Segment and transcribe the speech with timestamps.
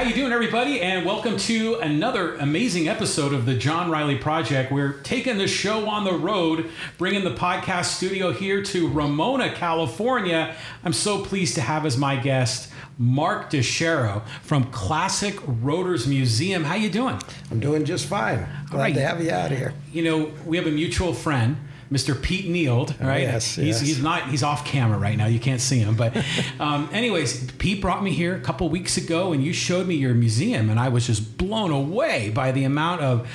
[0.00, 0.80] How you doing, everybody?
[0.80, 4.72] And welcome to another amazing episode of the John Riley Project.
[4.72, 10.56] We're taking the show on the road, bringing the podcast studio here to Ramona, California.
[10.84, 16.64] I'm so pleased to have as my guest Mark DeShero from Classic Rotors Museum.
[16.64, 17.20] How you doing?
[17.50, 18.48] I'm doing just fine.
[18.70, 18.94] Glad right.
[18.94, 19.74] to have you out here.
[19.92, 21.58] You know, we have a mutual friend.
[21.90, 22.20] Mr.
[22.20, 23.22] Pete Neild, right?
[23.22, 23.80] Yes, he's, yes.
[23.80, 25.26] he's not he's off camera right now.
[25.26, 26.16] You can't see him, but
[26.60, 30.14] um, anyways, Pete brought me here a couple weeks ago, and you showed me your
[30.14, 33.28] museum, and I was just blown away by the amount of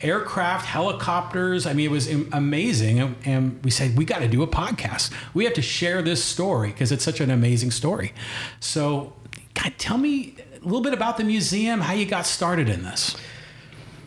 [0.00, 1.64] aircraft, helicopters.
[1.64, 5.12] I mean, it was amazing, and, and we said we got to do a podcast.
[5.32, 8.12] We have to share this story because it's such an amazing story.
[8.58, 9.12] So,
[9.54, 13.16] God, tell me a little bit about the museum, how you got started in this.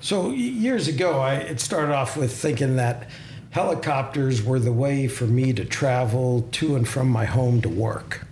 [0.01, 3.09] So years ago, I it started off with thinking that
[3.55, 8.27] helicopters were the way for me to travel to and from my home to work.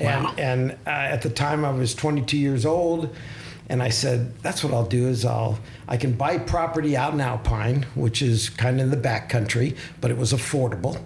[0.00, 0.32] Wow.
[0.38, 3.14] And and uh, at the time, I was 22 years old,
[3.68, 5.08] and I said, "That's what I'll do.
[5.08, 8.96] Is I'll I can buy property out in Alpine, which is kind of in the
[8.96, 10.96] back country, but it was affordable."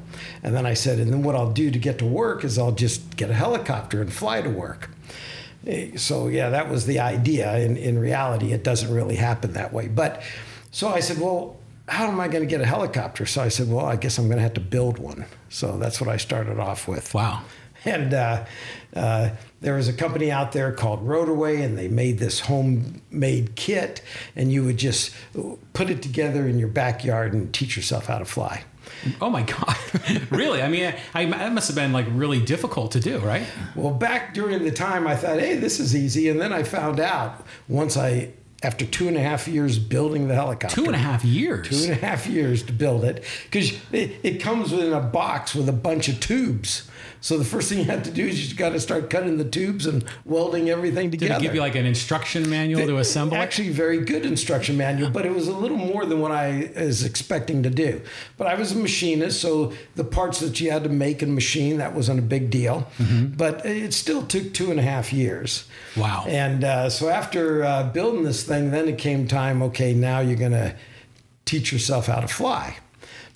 [0.45, 2.79] And then I said, "And then what I'll do to get to work is I'll
[2.87, 4.91] just get a helicopter and fly to work."
[5.67, 7.59] Eh, So yeah, that was the idea.
[7.59, 9.89] In in reality, it doesn't really happen that way.
[9.89, 10.23] But
[10.71, 11.57] so I said, well,
[11.89, 13.27] how am I going to get a helicopter?
[13.27, 15.27] So I said, well, I guess I'm going to have to build one.
[15.49, 17.13] So that's what I started off with.
[17.13, 17.43] Wow.
[17.85, 18.47] And uh,
[18.95, 24.03] uh, there was a company out there called Rotorway, and they made this homemade kit,
[24.35, 25.15] and you would just
[25.75, 28.65] put it together in your backyard and teach yourself how to fly.
[29.21, 29.77] Oh my God!
[30.31, 30.63] really?
[30.63, 33.47] I mean, I, that must have been like really difficult to do, right?
[33.75, 36.29] Well, back during the time, I thought, hey, this is easy.
[36.29, 38.33] And then I found out once I,
[38.65, 41.69] after two and a half years building the helicopter, Two and a half years.
[41.69, 45.55] two and a half years to build it, because it, it comes in a box
[45.55, 46.89] with a bunch of tubes.
[47.21, 49.45] So the first thing you have to do is you got to start cutting the
[49.45, 51.35] tubes and welding everything together.
[51.35, 53.37] Did it give you like an instruction manual to assemble?
[53.37, 57.05] Actually, very good instruction manual, but it was a little more than what I was
[57.05, 58.03] expecting to do.
[58.37, 61.79] But I was a machinist, so the parts that you had to make and machine
[61.79, 62.89] that wasn't a big deal.
[62.99, 63.37] Mm-hmm.
[63.37, 65.67] But it still took two and a half years.
[65.97, 66.25] Wow.
[66.29, 69.63] And uh, so after uh, building this thing, then it came time.
[69.63, 70.75] Okay, now you're going to
[71.45, 72.77] teach yourself how to fly.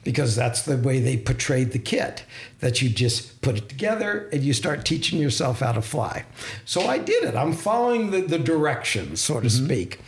[0.08, 2.24] Because that's the way they portrayed the kit,
[2.60, 6.24] that you just put it together and you start teaching yourself how to fly.
[6.64, 7.34] So I did it.
[7.34, 10.00] I'm following the, the directions, so to speak.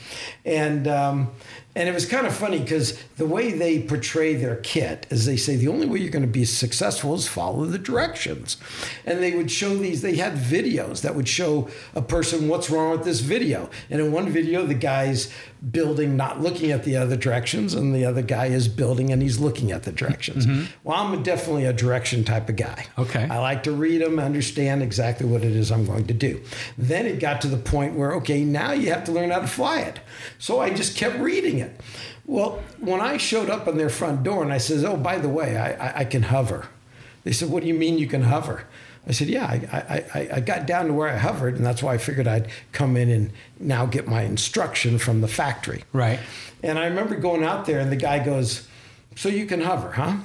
[0.47, 1.33] And, um,
[1.77, 5.37] and it was kind of funny because the way they portray their kit is they
[5.37, 8.57] say the only way you're going to be successful is follow the directions.
[9.05, 12.93] And they would show these, they had videos that would show a person what's wrong
[12.93, 13.69] with this video.
[13.91, 15.31] And in one video, the guy's
[15.71, 19.39] building not looking at the other directions, and the other guy is building and he's
[19.39, 20.47] looking at the directions.
[20.47, 20.65] Mm-hmm.
[20.85, 22.87] Well, I'm definitely a direction type of guy.
[22.99, 23.27] Okay.
[23.31, 26.41] I like to read them, understand exactly what it is I'm going to do.
[26.79, 29.47] Then it got to the point where, okay, now you have to learn how to
[29.47, 30.01] fly it.
[30.39, 31.79] So I just kept reading it.
[32.25, 35.29] Well, when I showed up on their front door and I says, oh, by the
[35.29, 36.69] way, I, I, I can hover.
[37.25, 38.65] They said, what do you mean you can hover?
[39.07, 41.83] I said, yeah, I, I, I- I got down to where I hovered, and that's
[41.83, 45.85] why I figured I'd come in and now get my instruction from the factory.
[45.93, 46.21] Right.
[46.63, 48.69] And I remember going out there, and the guy goes,
[49.17, 50.17] "So you can hover, huh?"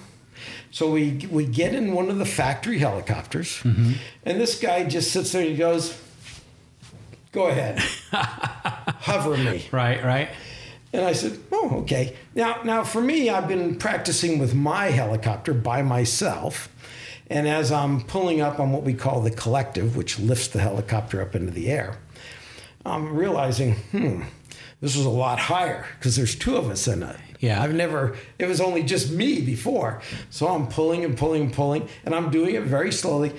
[0.72, 3.94] So we we get in one of the factory helicopters, mm-hmm.
[4.26, 5.98] and this guy just sits there and he goes,
[7.32, 7.80] "Go ahead,
[8.12, 10.04] hover me." Right.
[10.04, 10.30] Right.
[10.92, 15.54] And I said, "Oh, okay." Now, now for me, I've been practicing with my helicopter
[15.54, 16.68] by myself,
[17.30, 21.22] and as I'm pulling up on what we call the collective, which lifts the helicopter
[21.22, 21.98] up into the air,
[22.86, 24.22] I'm realizing, hmm,
[24.82, 27.16] this was a lot higher because there's two of us in it.
[27.40, 27.62] Yeah.
[27.62, 28.16] I've never.
[28.40, 32.30] It was only just me before, so I'm pulling and pulling and pulling, and I'm
[32.32, 33.34] doing it very slowly.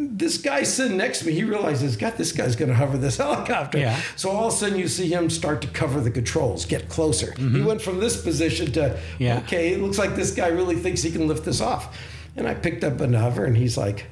[0.00, 3.16] This guy sitting next to me, he realizes, God, this guy's going to hover this
[3.24, 3.78] helicopter.
[3.78, 4.00] Yeah.
[4.14, 7.32] So all of a sudden, you see him start to cover the controls, get closer.
[7.34, 9.22] He went from this position to, Mm-hmm.
[9.22, 9.38] Yeah.
[9.38, 11.96] okay, it looks like this guy really thinks he can lift this off.
[12.38, 14.06] And I picked up another, and he's like,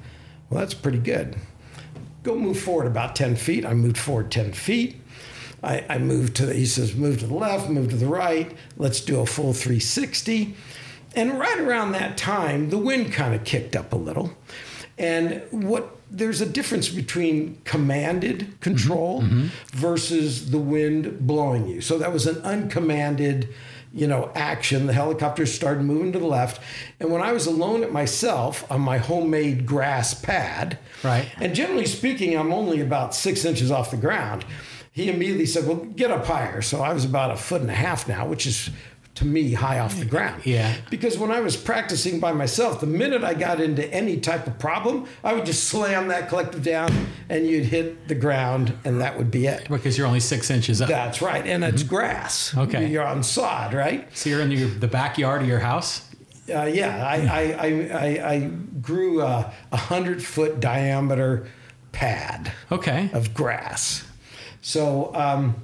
[0.51, 1.37] well, that's pretty good.
[2.23, 3.65] Go move forward about 10 feet.
[3.65, 5.01] I moved forward 10 feet.
[5.63, 8.55] I, I moved to the, he says, move to the left, move to the right.
[8.77, 10.55] Let's do a full 360.
[11.15, 14.37] And right around that time, the wind kind of kicked up a little.
[14.99, 19.41] And what there's a difference between commanded control mm-hmm.
[19.41, 19.77] Mm-hmm.
[19.77, 21.81] versus the wind blowing you.
[21.81, 23.49] So that was an uncommanded,
[23.97, 24.87] you know, action.
[24.87, 26.61] The helicopter started moving to the left.
[27.01, 31.27] And when I was alone at myself on my homemade grass pad, Right.
[31.41, 34.45] and generally speaking, I'm only about six inches off the ground.
[34.93, 36.61] He immediately said, Well, get up higher.
[36.63, 38.71] So I was about a foot and a half now, which is
[39.17, 40.43] to me high off the ground.
[40.45, 40.77] Yeah.
[40.91, 44.59] Because when I was practicing by myself, the minute I got into any type of
[44.59, 46.91] problem, I would just slam that collective down
[47.29, 49.69] and you'd hit the ground and that would be it.
[49.69, 50.89] Because you're only six inches up.
[50.89, 51.47] That's right.
[51.47, 52.55] And it's grass.
[52.57, 52.89] Okay.
[52.89, 54.07] You're on sod, right?
[54.17, 56.03] so you're in your, the backyard of your house?
[56.55, 57.69] Uh, yeah, I, I, I,
[57.99, 58.39] I, I
[58.81, 61.49] grew a, a hundred foot diameter
[61.93, 63.09] pad Okay.
[63.15, 64.05] of grass.
[64.61, 65.57] So, um,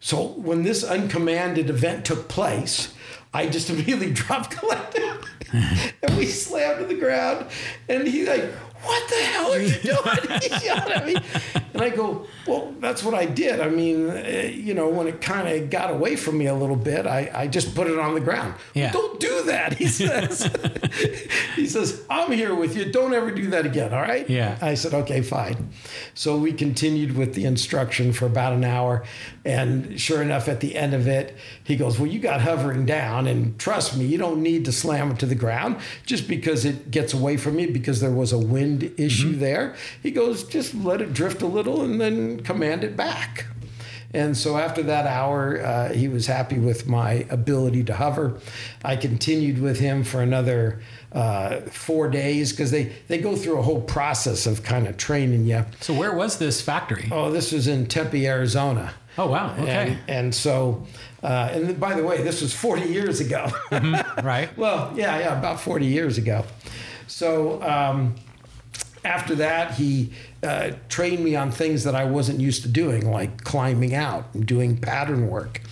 [0.00, 2.92] so when this uncommanded event took place,
[3.32, 7.46] I just immediately dropped collective and we slammed to the ground.
[7.88, 8.50] And he's like,
[8.82, 11.16] "What the hell are you doing?" he yelled at me,
[11.72, 13.60] and I go, "Well, that's what I did.
[13.60, 16.76] I mean, uh, you know, when it kind of got away from me a little
[16.76, 18.54] bit, I, I just put it on the ground.
[18.74, 18.92] Yeah.
[18.92, 20.50] Don't do that," he says.
[21.56, 22.90] he says, "I'm here with you.
[22.90, 23.92] Don't ever do that again.
[23.92, 24.56] All right?" Yeah.
[24.60, 25.70] I said, okay, fine.
[26.14, 29.04] So we continued with the instruction for about an hour.
[29.44, 33.26] And sure enough, at the end of it, he goes, Well, you got hovering down.
[33.26, 36.90] And trust me, you don't need to slam it to the ground just because it
[36.90, 39.74] gets away from you because there was a wind issue there.
[40.02, 43.46] He goes, Just let it drift a little and then command it back.
[44.12, 48.40] And so after that hour, uh, he was happy with my ability to hover.
[48.84, 50.80] I continued with him for another
[51.12, 55.46] uh, four days because they, they go through a whole process of kind of training
[55.46, 55.64] you.
[55.80, 57.08] So where was this factory?
[57.12, 58.94] Oh, this was in Tempe, Arizona.
[59.16, 59.52] Oh, wow.
[59.52, 59.70] Okay.
[59.70, 60.86] And, and so,
[61.22, 63.48] uh, and by the way, this was 40 years ago.
[63.70, 64.48] right.
[64.56, 66.44] well, yeah, yeah, about 40 years ago.
[67.06, 68.14] So um,
[69.04, 70.12] after that, he
[70.42, 74.46] uh, trained me on things that I wasn't used to doing, like climbing out and
[74.46, 75.62] doing pattern work,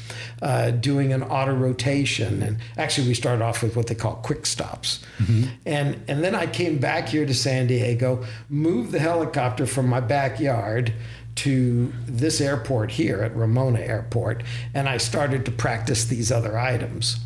[0.40, 2.42] uh, doing an auto rotation.
[2.42, 5.04] And actually, we started off with what they call quick stops.
[5.66, 10.00] And, and then I came back here to San Diego, moved the helicopter from my
[10.00, 10.92] backyard
[11.36, 14.42] to this airport here at Ramona Airport,
[14.74, 17.18] and I started to practice these other items.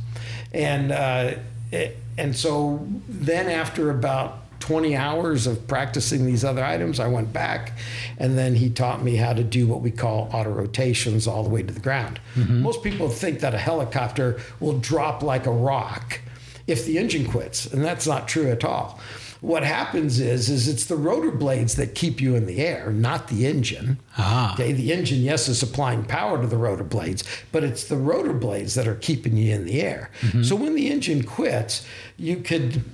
[0.52, 1.34] And uh,
[1.70, 7.32] it, and so then after about 20 hours of practicing these other items, I went
[7.32, 7.76] back,
[8.16, 11.50] and then he taught me how to do what we call auto rotations all the
[11.50, 12.20] way to the ground.
[12.36, 16.20] Most people think that a helicopter will drop like a rock
[16.68, 19.00] if the engine quits, and that's not true at all.
[19.40, 23.26] What happens is, is it's the rotor blades that keep you in the air, not
[23.26, 23.98] the engine.
[24.16, 24.54] Ah.
[24.54, 28.32] Okay, the engine, yes, is supplying power to the rotor blades, but it's the rotor
[28.34, 30.12] blades that are keeping you in the air.
[30.44, 31.84] So when the engine quits,
[32.16, 32.84] you could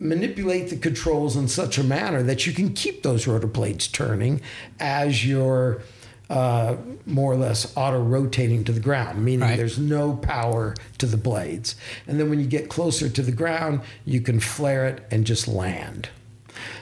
[0.00, 4.40] manipulate the controls in such a manner that you can keep those rotor blades turning
[4.80, 5.82] as you're
[6.30, 6.76] uh,
[7.06, 9.56] more or less auto rotating to the ground, meaning Right.
[9.56, 11.74] there's no power to the blades.
[12.06, 15.48] And then when you get closer to the ground, you can flare it and just
[15.48, 16.08] land.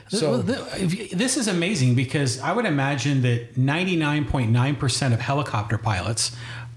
[0.09, 5.79] So Well, th- if- this is amazing because I would imagine that 99.9% of helicopter
[5.79, 6.33] pilots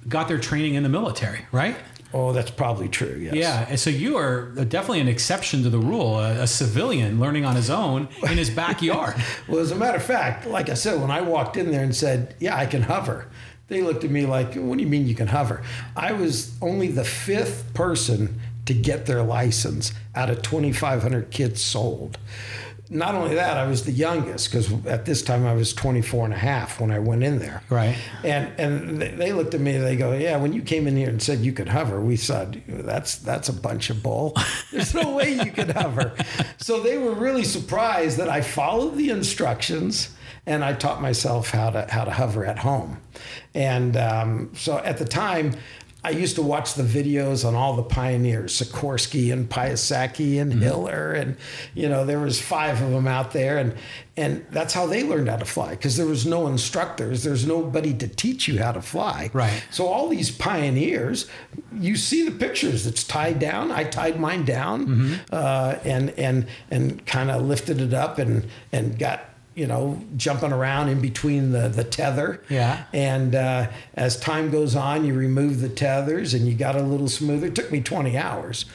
[0.07, 1.75] got their training in the military, right?
[2.13, 3.17] Oh, that's probably true.
[3.21, 3.33] Yes.
[3.35, 6.19] Yeah, and so you are definitely an exception to the rule.
[6.19, 9.15] A, a civilian learning on his own in his backyard.
[9.47, 11.95] Well, as a matter of fact, like I said, when I walked in there and
[11.95, 13.27] said, "Yeah, I can hover,"
[13.67, 15.61] they looked at me like, "What do you mean you can hover?"
[15.95, 22.17] I was only the fifth person to get their license out of 2,500 kids sold.
[22.93, 26.33] Not only that, I was the youngest because at this time I was 24 and
[26.33, 27.63] a half when I went in there.
[27.69, 27.95] Right.
[28.25, 29.77] And and they- looked at me.
[29.77, 32.61] They go, "Yeah, when you came in here and said you could hover, we said
[32.67, 34.35] that's that's a bunch of bull.
[34.73, 36.13] There's no way you could hover."
[36.57, 40.09] So they were really surprised that I followed the instructions
[40.45, 42.97] and I taught myself how to how to hover at home.
[43.55, 45.53] And um, so at the time.
[46.03, 51.11] I used to watch the videos on all the pioneers, Sikorsky and Piasecki and Hiller,
[51.11, 51.37] and
[51.75, 53.75] you know there was five of them out there, and
[54.17, 57.93] and that's how they learned how to fly because there was no instructors, there's nobody
[57.93, 59.29] to teach you how to fly.
[59.31, 59.63] Right.
[59.69, 61.27] So all these pioneers,
[61.71, 62.87] you see the pictures.
[62.87, 63.71] It's tied down.
[63.71, 68.97] I tied mine down, uh, and and and kind of lifted it up and and
[68.97, 72.41] got you know jumping around in between the the tether.
[72.49, 72.85] Yeah.
[72.93, 77.09] And uh, as time goes on, you remove the tethers and you got a little
[77.09, 77.47] smoother.
[77.47, 78.65] It took me 20 hours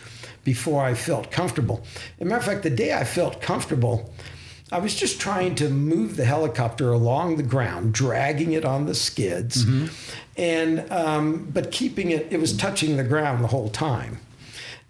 [0.45, 1.83] before I felt comfortable.
[2.19, 4.13] As a matter of fact, the day I felt comfortable,
[4.71, 8.95] I was just trying to move the helicopter along the ground, dragging it on the
[8.95, 9.65] skids,
[10.37, 12.29] and um, but keeping it.
[12.31, 14.19] It was touching the ground the whole time,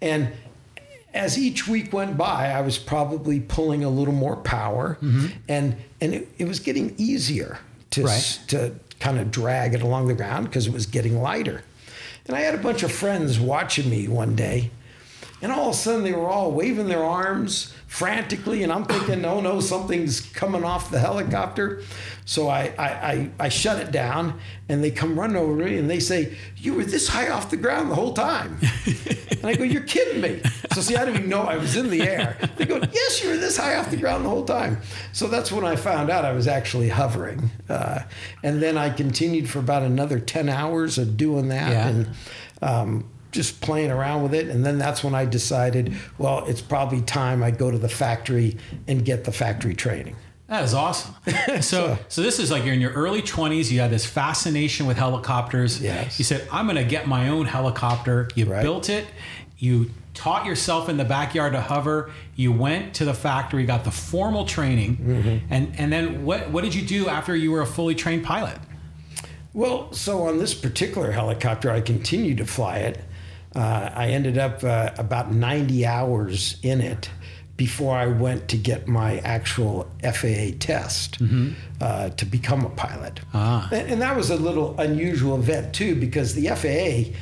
[0.01, 0.31] and
[1.17, 5.27] as each week went by, I was probably pulling a little more power, mm-hmm.
[5.49, 7.59] and and it, it was getting easier
[7.91, 11.63] to s- to kind of drag it along the ground because it was getting lighter.
[12.27, 14.71] And I had a bunch of friends watching me one day,
[15.41, 19.23] and all of a sudden they were all waving their arms, frantically, and I'm thinking,
[19.25, 21.83] oh no, something's coming off the helicopter.
[22.25, 25.77] So I, I, I, I shut it down, and they come running over to me
[25.77, 28.57] and they say, You were this high off the ground the whole time.
[29.31, 30.41] and I go, You're kidding me.
[30.73, 32.37] So, see, I didn't even know I was in the air.
[32.57, 34.81] They go, Yes, you were this high off the ground the whole time.
[35.13, 37.49] So that's when I found out I was actually hovering.
[37.69, 38.01] Uh,
[38.43, 41.71] and then I continued for about another 10 hours of doing that.
[41.71, 41.87] Yeah.
[41.87, 42.09] And,
[42.61, 44.49] um, just playing around with it.
[44.49, 48.57] And then that's when I decided, well, it's probably time I go to the factory
[48.87, 50.15] and get the factory training.
[50.47, 51.13] That is awesome.
[51.61, 53.69] So, so this is like you're in your early 20s.
[53.71, 55.81] You had this fascination with helicopters.
[55.81, 56.17] Yes.
[56.19, 58.27] You said, I'm going to get my own helicopter.
[58.35, 58.63] You Right.
[58.63, 59.05] built it.
[59.59, 62.11] You taught yourself in the backyard to hover.
[62.35, 64.97] You went to the factory, got the formal training.
[64.97, 65.53] Mm-hmm.
[65.53, 68.57] And, and then what, what did you do after you were a fully trained pilot?
[69.53, 72.99] Well, so on this particular helicopter, I continued to fly it.
[73.55, 77.09] Uh, I ended up uh, about 90 hours in it
[77.55, 81.17] before I went to get my actual FAA test
[81.81, 83.19] uh, to become a pilot.
[83.33, 83.67] Ah.
[83.71, 87.17] And, and that was a little unusual event too, because the FAA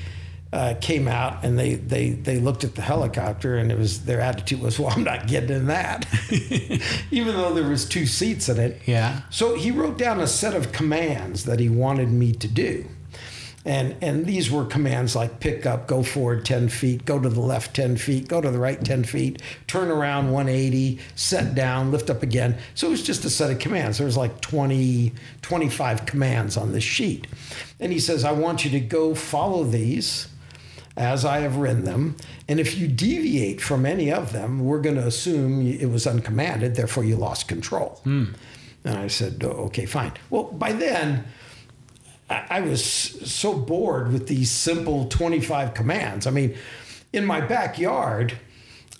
[0.56, 4.22] uh, came out and they, they they looked at the helicopter and it was their
[4.22, 6.06] attitude was, well, I'm not getting in that,
[7.12, 8.82] even though there was two seats in it.
[8.86, 9.22] Yeah.
[9.30, 12.86] So he wrote down a set of commands that he wanted me to do.
[13.66, 17.42] And, and these were commands like pick up, go forward 10 feet, go to the
[17.42, 22.12] left 10 feet, go to the right 10 feet, turn around 180, set down, lift
[22.12, 22.58] up again.
[22.76, 23.98] So it was just a set of commands.
[23.98, 27.26] There was like 20, 25 commands on this sheet.
[27.80, 30.28] And he says, I want you to go follow these
[30.96, 32.18] as I have written them.
[32.48, 36.76] And if you deviate from any of them, we're going to assume it was uncommanded,
[36.76, 38.00] therefore you lost control.
[38.04, 38.26] Hmm.
[38.84, 40.14] And I said, "Oh, okay, fine.
[40.30, 41.26] Well, by then,
[42.30, 46.26] I was so bored with these simple 25 commands.
[46.26, 46.56] I mean,
[47.14, 48.38] in my backyard,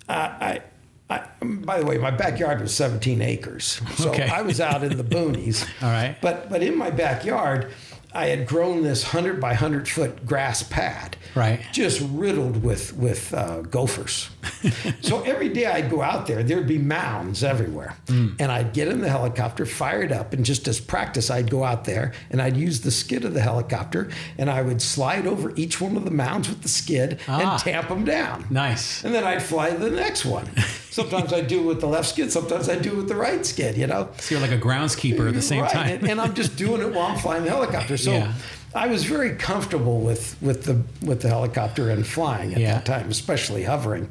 [0.08, 0.62] uh, I,
[1.10, 3.82] I, by the way, my backyard was 17 acres.
[3.96, 4.30] So Okay.
[4.30, 5.68] I was out in the boonies.
[5.82, 6.16] All right.
[6.22, 7.72] But, but in my backyard,
[8.16, 11.18] I had grown this 100 by 100 foot grass pad.
[11.36, 11.60] Right.
[11.74, 14.30] Just riddled with, with uh, gophers.
[15.02, 17.98] so every day I'd go out there, there'd be mounds everywhere.
[18.08, 18.38] Mm.
[18.40, 21.66] And I'd get in the helicopter, fire it up, and just as practice, I'd go
[21.66, 25.54] out there and I'd use the skid of the helicopter and I would slide over
[25.58, 27.52] each one of the mounds with the skid Ah.
[27.56, 28.46] and tamp them down.
[28.50, 29.04] Nice.
[29.04, 30.50] And then I'd fly to the next one.
[30.96, 33.46] Sometimes I'd do it with the left skid, sometimes I'd do it with the right
[33.46, 34.08] skid, you know?
[34.18, 35.70] So you're like a groundskeeper at the same right.
[35.72, 35.88] time.
[35.90, 37.98] And, and I'm just doing it while I'm flying the helicopter.
[37.98, 38.32] So Yeah.
[38.74, 42.76] I was very comfortable with, with the with the helicopter and flying at Yeah.
[42.76, 44.10] that time, especially hovering.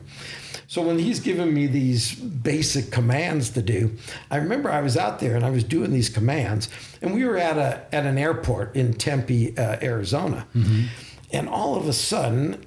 [0.69, 3.93] So when he's giving me these basic commands to do,
[4.31, 6.69] I remember I was out there and I was doing these commands,
[7.01, 10.83] and we were at a at an airport in Tempe, uh, Arizona, Mm-hmm.
[11.33, 12.65] and all of a sudden,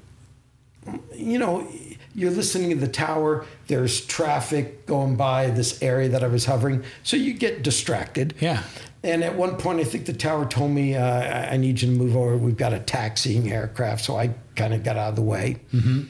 [1.15, 1.67] you know,
[2.15, 3.45] you're listening to the tower.
[3.67, 8.33] There's traffic going by this area that I was hovering, so you get distracted.
[8.39, 8.63] Yeah.
[9.03, 11.89] And at one point, I think the tower told me, uh, I- "I need you
[11.91, 12.35] to move over.
[12.37, 16.01] We've got a taxiing aircraft." So I kind of got out of the way, Mm-hmm.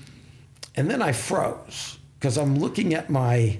[0.75, 3.57] and then I froze because I'm looking at my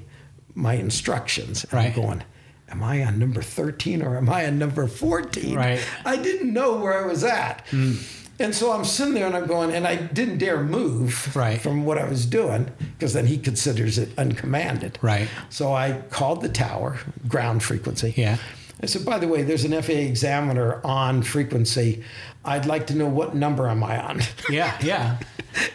[0.56, 1.96] my instructions and Right.
[1.96, 2.24] I'm going.
[2.70, 5.56] Am I on number 13 or am I on number 14?
[5.56, 5.80] Right.
[6.04, 7.66] I didn't know where I was at.
[7.72, 7.98] Mm.
[8.39, 11.60] And so I'm sitting there and I'm going, and I didn't dare move Right.
[11.60, 15.00] from what I was doing because then he considers it uncommanded.
[15.01, 15.27] Right.
[15.50, 18.13] So I called the tower, ground frequency.
[18.15, 18.38] Yeah.
[18.82, 22.03] I said, by the way, there's an FAA examiner on frequency.
[22.46, 24.22] I'd like to know what number am I on?
[24.51, 24.77] Yeah.
[24.84, 25.17] Yeah.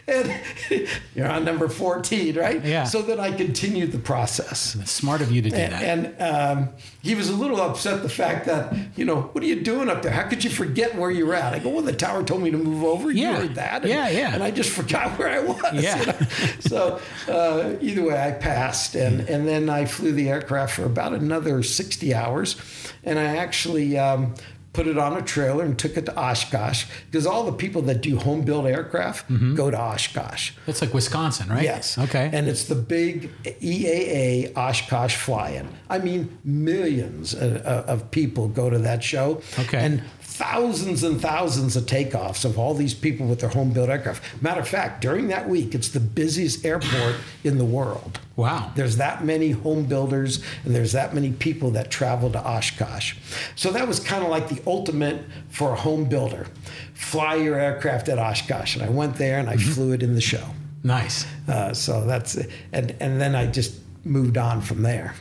[0.09, 0.41] and
[1.15, 2.65] you're on number 14, right?
[2.65, 2.85] Yeah.
[2.85, 4.77] So then I continued the process.
[4.91, 6.19] Smart of you to do And, that.
[6.21, 9.63] and um, he was a little upset the fact that, you know, what are you
[9.63, 10.13] doing up there?
[10.13, 11.53] How could you forget where you're at?
[11.55, 13.11] I go, well, the tower told me to move over.
[13.11, 13.37] You Yeah.
[13.37, 13.83] heard that.
[13.83, 14.35] And, Yeah, yeah.
[14.35, 15.61] And I just forgot where I was.
[15.75, 15.99] Yeah.
[16.01, 16.13] you know?
[16.61, 18.95] So uh, either way, I passed.
[18.95, 22.57] And, and then I flew the aircraft for about another 60 hours.
[23.05, 24.35] And I actually um,
[24.73, 28.01] put it on a trailer and took it to Oshkosh because all the people that
[28.01, 29.55] do home built aircraft mm-hmm.
[29.55, 30.53] go to Oshkosh.
[30.67, 31.63] It's like Wisconsin, right?
[31.63, 31.99] Yes.
[31.99, 32.31] Okay.
[32.33, 35.69] And it's the big EAA Oshkosh fly-in.
[35.91, 39.43] I mean, millions of, of people go to that show.
[39.59, 39.79] Okay.
[39.79, 40.03] And
[40.33, 44.43] thousands and thousands of takeoffs of all these people with their home-built aircraft.
[44.43, 48.19] Matter of fact, during that week, it's the busiest airport in the world.
[48.37, 48.73] wow.
[48.75, 53.15] There's that many home builders and there's that many people that travel to Oshkosh.
[53.57, 56.47] So that was kind of like the ultimate for a home builder.
[56.95, 58.75] Fly your aircraft at Oshkosh.
[58.77, 60.47] And I went there and I flew it in the show.
[60.83, 61.27] Nice.
[61.47, 62.37] Uh, so that's
[62.73, 63.75] and and then I just
[64.05, 65.15] moved on from there.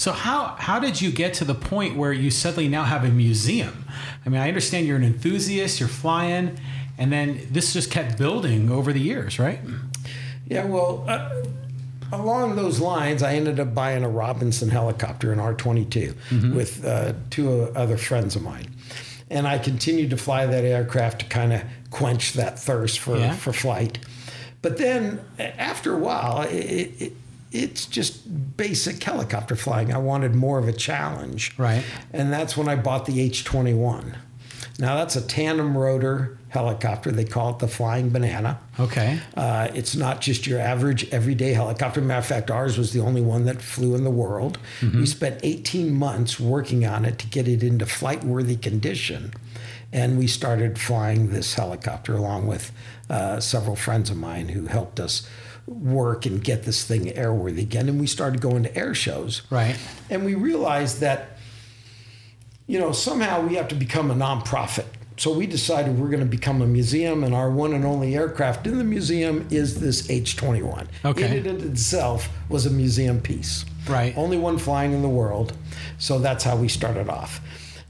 [0.00, 3.10] So how how did you get to the point where you suddenly now have a
[3.10, 3.84] museum?
[4.24, 6.56] I mean, I understand you're an enthusiast, you're flying,
[6.96, 9.60] and then this just kept building over the years, right?
[10.46, 11.42] Yeah, well, uh,
[12.12, 16.56] along those lines, I ended up buying a Robinson helicopter, an R 22, Mm-hmm.
[16.56, 18.68] with uh, two other friends of mine.
[19.28, 23.34] And I continued to fly that aircraft to kind of quench that thirst for, Yeah.
[23.34, 23.98] for flight.
[24.62, 27.12] But then after a while, it, it,
[27.52, 29.92] it's just basic helicopter flying.
[29.92, 31.54] I wanted more of a challenge.
[31.58, 31.84] Right.
[32.12, 34.16] And that's when I bought the H 21.
[34.78, 37.10] Now, that's a tandem rotor helicopter.
[37.10, 38.60] They call it the Flying Banana.
[38.78, 39.20] Okay.
[39.36, 42.00] Uh, it's not just your average everyday helicopter.
[42.00, 44.58] Matter of fact, ours was the only one that flew in the world.
[44.82, 49.34] We spent 18 months working on it to get it into flight worthy condition.
[49.92, 52.72] And we started flying this helicopter along with
[53.10, 55.28] uh, several friends of mine who helped us
[55.70, 57.88] work and get this thing airworthy again.
[57.88, 59.42] And we started going to air shows.
[59.50, 59.76] Right.
[60.10, 61.38] And we realized that,
[62.66, 64.86] you know, somehow we have to become a nonprofit.
[65.16, 68.66] So we decided we're going to become a museum, and our one and only aircraft
[68.66, 70.88] in the museum is this H 21.
[71.04, 71.24] Okay.
[71.24, 73.66] And it in itself was a museum piece.
[73.86, 74.16] Right.
[74.16, 75.54] Only one flying in the world.
[75.98, 77.42] So that's how we started off.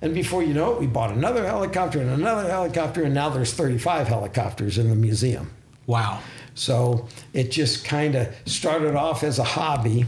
[0.02, 3.52] And before you know it, we bought another helicopter and another helicopter, and now there's
[3.52, 5.52] 35 helicopters in the museum.
[5.86, 6.20] Wow.
[6.60, 10.04] So it just kind of started off as a hobby.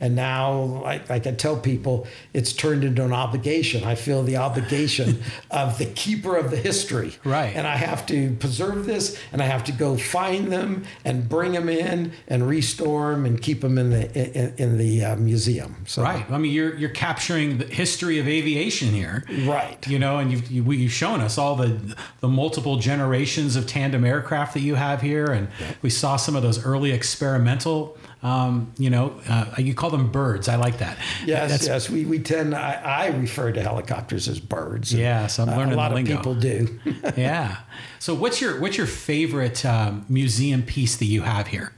[0.00, 3.84] And now, like, like I tell people, it's turned into an obligation.
[3.84, 7.14] I feel the obligation of the keeper of the history.
[7.24, 7.54] Right.
[7.56, 11.52] And I have to preserve this and I have to go find them and bring
[11.52, 15.76] them in and restore them and keep them in the, in, in the uh, museum.
[15.86, 16.30] So, Right.
[16.30, 19.24] I mean, you're you're capturing the history of aviation here.
[19.44, 19.86] Right.
[19.86, 24.04] You know, and you've you, you've shown us all the the multiple generations of tandem
[24.04, 25.48] aircraft that you have here, and
[25.80, 27.96] we saw some of those early experimental.
[28.24, 30.48] Um, you know, uh, you call them birds.
[30.48, 30.96] I like that.
[31.26, 31.90] Yes, That's- yes.
[31.90, 34.92] We, we tend, I, I refer to helicopters as birds.
[34.92, 36.16] and, Yeah, so I'm uh, learning A lot the of lingo.
[36.16, 36.80] people do.
[37.16, 37.58] yeah.
[37.98, 41.72] So what's your what's your favorite um, museum piece that you have here?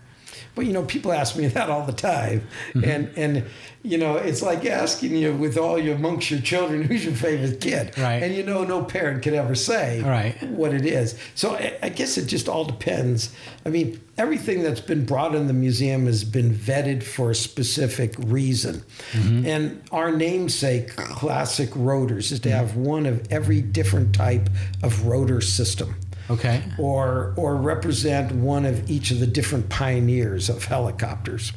[0.56, 2.84] Well, you know, people ask me that all the time, Mm-hmm.
[2.84, 3.44] and and
[3.82, 7.60] you know, it's like asking you with all your amongst your children, who's your favorite
[7.60, 7.96] kid?
[7.96, 8.20] Right.
[8.22, 10.42] And you know, no parent could ever say Right.
[10.42, 11.16] what it is.
[11.36, 13.32] So I, I guess it just all depends.
[13.64, 18.14] I mean, everything that's been brought in the museum has been vetted for a specific
[18.18, 18.82] reason,
[19.12, 19.46] Mm-hmm.
[19.46, 24.48] and our namesake, classic rotors, is to have one of every different type
[24.82, 25.94] of rotor system
[26.30, 26.62] Okay.
[26.78, 31.52] or or represent one of each of the different pioneers of helicopters.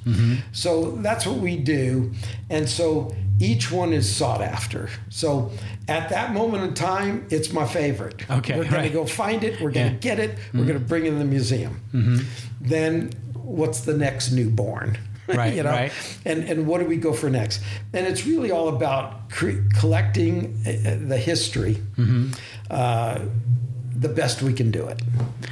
[0.51, 2.11] So that's what we do,
[2.49, 4.89] and so each one is sought after.
[5.09, 5.51] So
[5.87, 8.29] at that moment in time, it's my favorite.
[8.29, 8.87] Okay, we're going right.
[8.87, 9.61] to go find it.
[9.61, 10.15] We're going to Yeah.
[10.15, 10.37] get it.
[10.53, 11.79] We're going to bring it in the museum.
[12.61, 14.97] Then what's the next newborn?
[15.29, 15.91] Right, you know, right.
[16.25, 17.61] and and what do we go for next?
[17.93, 21.75] And it's really all about cre- collecting uh, the history.
[21.97, 22.31] Mm-hmm.
[22.67, 23.19] Uh,
[23.99, 25.01] the best we can do it.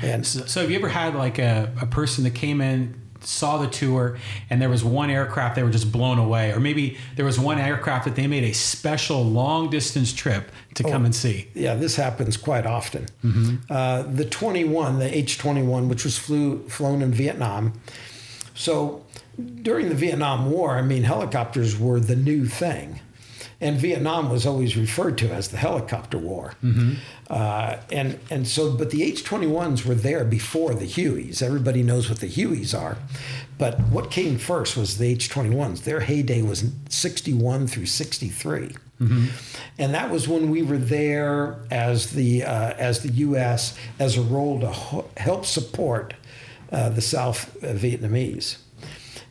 [0.02, 3.68] And So have you ever had like a, a person that came in, saw the
[3.68, 4.18] tour,
[4.50, 7.60] and there was one aircraft they were just blown away, or maybe there was one
[7.60, 11.50] aircraft that they made a special long distance trip to come and see?
[11.54, 13.06] yeah, this happens quite often.
[13.24, 13.56] Mm-hmm.
[13.70, 17.74] Uh, the 21, the H 21, which was flew, flown in Vietnam.
[18.54, 19.06] So
[19.62, 23.02] during the Vietnam War, I mean, helicopters were the new thing.
[23.60, 26.54] And Vietnam was always referred to as the helicopter war.
[27.30, 31.42] Uh, and, and so, but the H 21s were there before the Hueys.
[31.42, 32.98] Everybody knows what the Hueys are.
[33.58, 35.84] But what came first was the H 21s.
[35.86, 38.76] Their heyday was 61 through 63.
[39.00, 43.76] And that was when we were there as the, uh, as the U.S.
[44.00, 46.14] as a role to ho- help support
[46.72, 48.58] uh, the South Vietnamese.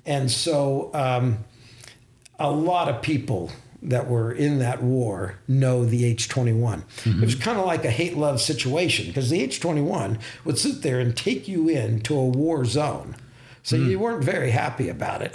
[0.04, 1.38] And so um,
[2.38, 3.50] a lot of people
[3.82, 6.82] that were in that war know the H 21.
[6.82, 7.22] Mm-hmm.
[7.22, 10.82] It was kind of like a hate love situation because the H 21 would sit
[10.82, 13.16] there and take you into a war zone.
[13.66, 14.04] So you hmm.
[14.04, 15.34] weren't very happy about it.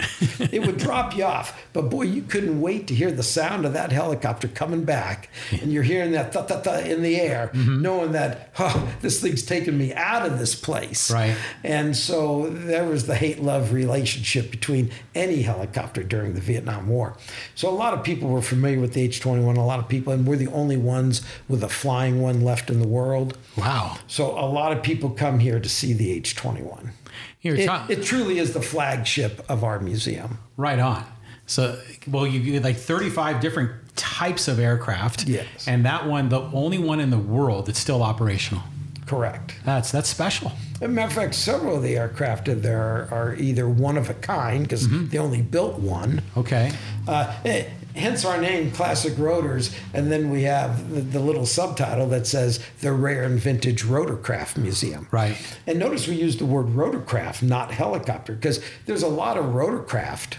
[0.50, 3.74] It would drop you off, but boy, you couldn't wait to hear the sound of
[3.74, 7.82] that helicopter coming back, and you're hearing that th th th in the air, mm-hmm.
[7.82, 11.10] knowing that oh, this thing's taking me out of this place.
[11.10, 11.36] Right.
[11.62, 17.18] And so there was the hate love relationship between any helicopter during the Vietnam War.
[17.54, 20.10] So a lot of people were familiar with the H 21, a lot of people,
[20.10, 23.36] and we're the only ones with a flying one left in the world.
[23.58, 23.98] Wow.
[24.06, 26.92] So a lot of people come here to see the H 21.
[27.40, 30.38] You're It, it truly is the flagship of our museum.
[30.56, 31.04] right on.
[31.46, 35.26] So, well, you get like 35 different types of aircraft.
[35.26, 35.66] Yes.
[35.66, 38.62] And that one, the only one in the world that's still operational.
[39.06, 39.54] Correct.
[39.64, 40.52] That's that's special.
[40.76, 43.98] As a matter of fact, several of the aircraft in there are, are either one
[43.98, 46.22] of a kind because they only built one.
[46.36, 46.72] Okay.
[47.06, 49.74] Uh, eh, hence our name, Classic Rotors.
[49.94, 54.56] And then we have the, the little subtitle that says the Rare and Vintage Rotorcraft
[54.56, 55.08] Museum.
[55.10, 55.36] Right.
[55.66, 60.36] And notice we use the word rotorcraft, not helicopter, because there's a lot of rotorcraft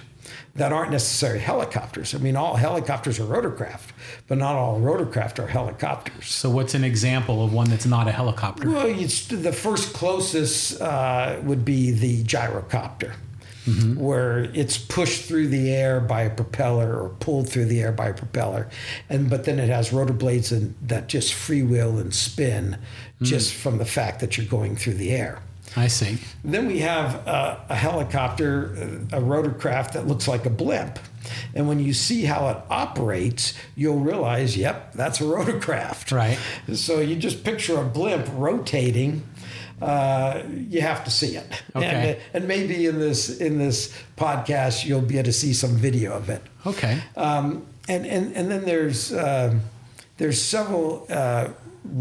[0.55, 2.13] that aren't necessarily helicopters.
[2.13, 3.89] I mean, all helicopters are rotorcraft,
[4.27, 6.27] but not all rotorcraft are helicopters.
[6.27, 8.69] So what's an example of one that's not a helicopter?
[8.69, 13.13] Well, it's, the first closest uh, would be the gyrocopter,
[13.65, 13.97] Mm-hmm.
[13.97, 18.09] where it's pushed through the air by a propeller or pulled through the air by
[18.09, 18.69] a propeller,
[19.07, 22.77] and but then it has rotor blades and that just freewheel and spin,
[23.21, 23.25] mm.
[23.25, 25.41] just from the fact that you're going through the air.
[25.75, 26.17] I see.
[26.43, 28.75] Then we have uh, a helicopter,
[29.11, 30.99] uh, a rotorcraft that looks like a blimp.
[31.55, 36.11] And when you see how it operates, you'll realize, yep, that's a rotorcraft.
[36.11, 36.37] Right.
[36.75, 39.23] So you just picture a blimp rotating.
[39.83, 42.19] Uh, you have to see it, Okay.
[42.33, 46.13] and, and maybe in this in this podcast you'll be able to see some video
[46.13, 46.41] of it.
[46.65, 46.99] Okay.
[47.17, 49.53] Um, and, and and then there's uh,
[50.17, 51.49] there's several uh,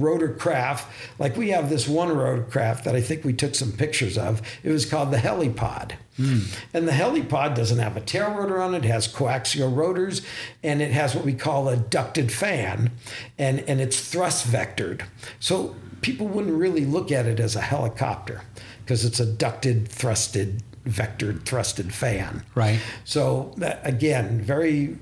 [0.03, 0.85] rotorcraft.
[1.19, 4.43] Like we have this one rotorcraft that I think we took some pictures of.
[4.63, 5.93] It was called the helipod.
[6.19, 8.85] And the helipod doesn't have a tail rotor on it.
[8.85, 10.23] It has coaxial rotors,
[10.63, 12.91] and it has what we call a ducted fan,
[13.39, 15.03] and and it's thrust vectored.
[15.41, 18.43] So people wouldn't really look at it as a helicopter
[18.85, 22.45] because it's a ducted, thrusted, vectored, thrusted fan.
[22.55, 22.81] Right.
[23.05, 24.99] So that, again, very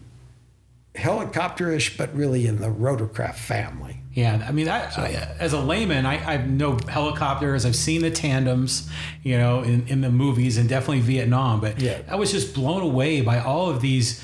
[0.95, 3.97] helicopterish, but really in the rotorcraft family.
[4.13, 5.09] Yeah, I mean, I, I,
[5.39, 7.65] as a layman, I, I know helicopters.
[7.65, 8.91] I've seen the tandems,
[9.23, 11.61] you know, in, in the movies and definitely Vietnam.
[11.61, 12.03] But Yeah.
[12.09, 14.23] I was just blown away by all of these.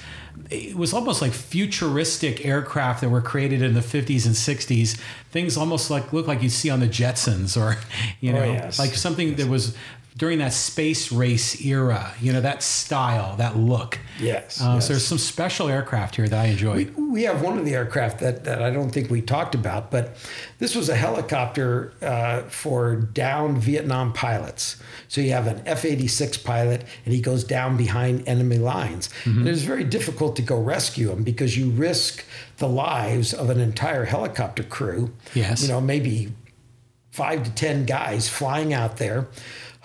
[0.50, 4.98] It was almost like futuristic aircraft that were created in the 50s and 60s.
[5.30, 7.76] Things almost like look like you see on the Jetsons, or
[8.20, 8.78] you Oh, know, yes.
[8.78, 9.76] like something that was
[10.16, 12.14] during that space race era.
[12.20, 13.98] You know, that style, that look.
[14.18, 14.86] Yes, Uh, yes.
[14.86, 16.94] So there's some special aircraft here that I enjoyed.
[16.96, 20.16] We have one of the aircraft that, that I don't think we talked about, but
[20.58, 24.76] this was a helicopter uh, for downed Vietnam pilots.
[25.08, 29.10] So you have an F 86 pilot, and he goes down behind enemy lines.
[29.24, 32.24] And it's very difficult to go rescue him because you risk
[32.56, 35.12] the lives of an entire helicopter crew.
[35.34, 35.62] Yes.
[35.62, 36.32] You know, maybe
[37.10, 39.26] five to 10 guys flying out there,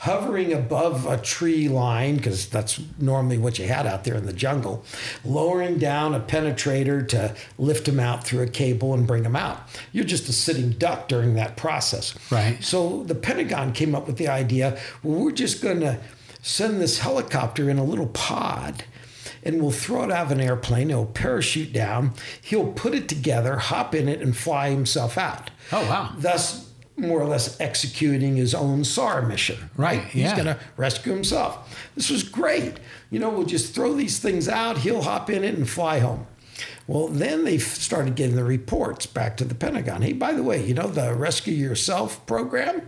[0.01, 4.33] hovering above a tree line, because that's normally what you had out there in the
[4.33, 4.83] jungle,
[5.23, 9.61] lowering down a penetrator to lift them out through a cable and bring them out.
[9.91, 12.15] You're just a sitting duck during that process.
[12.31, 12.57] Right.
[12.63, 15.99] So the Pentagon came up with the idea well, we're just going to
[16.41, 18.83] send this helicopter in a little pod
[19.43, 20.89] and we'll throw it out of an airplane.
[20.89, 22.13] It'll parachute down.
[22.41, 25.51] He'll put it together, hop in it, and fly himself out.
[25.71, 26.15] Oh, wow.
[26.17, 26.70] Thus,
[27.01, 29.69] more or less executing his own SAR mission.
[29.75, 30.35] Right, He's yeah.
[30.35, 31.75] going to rescue himself.
[31.95, 32.79] This was great.
[33.09, 34.79] You know, we'll just throw these things out.
[34.79, 36.27] He'll hop in it and fly home.
[36.87, 40.01] Well, then they started getting the reports back to the Pentagon.
[40.01, 42.81] Hey, by the way, you know the Rescue Yourself program?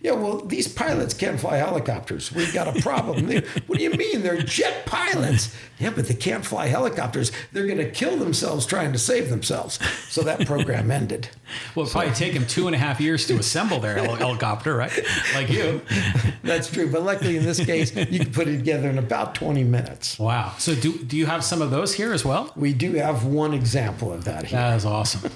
[0.00, 2.30] Yeah, well, these pilots can't fly helicopters.
[2.32, 3.26] We've got a problem.
[3.26, 4.22] They- what do you mean?
[4.22, 5.54] They're jet pilots.
[5.78, 7.30] Yeah, but they can't fly helicopters.
[7.52, 9.78] They're going to kill themselves trying to save themselves.
[10.08, 11.28] So that program ended.
[11.74, 14.76] Well, it'd probably take them two and a half years to assemble their heli- helicopter,
[14.76, 14.92] right?
[15.34, 15.80] Like you.
[16.42, 16.90] That's true.
[16.90, 20.18] But luckily, in this case, you can put it together in about 20 minutes.
[20.18, 20.54] Wow.
[20.58, 22.52] So do do you have some of those here as well?
[22.56, 24.58] We do have one example of that here.
[24.58, 25.30] That is awesome.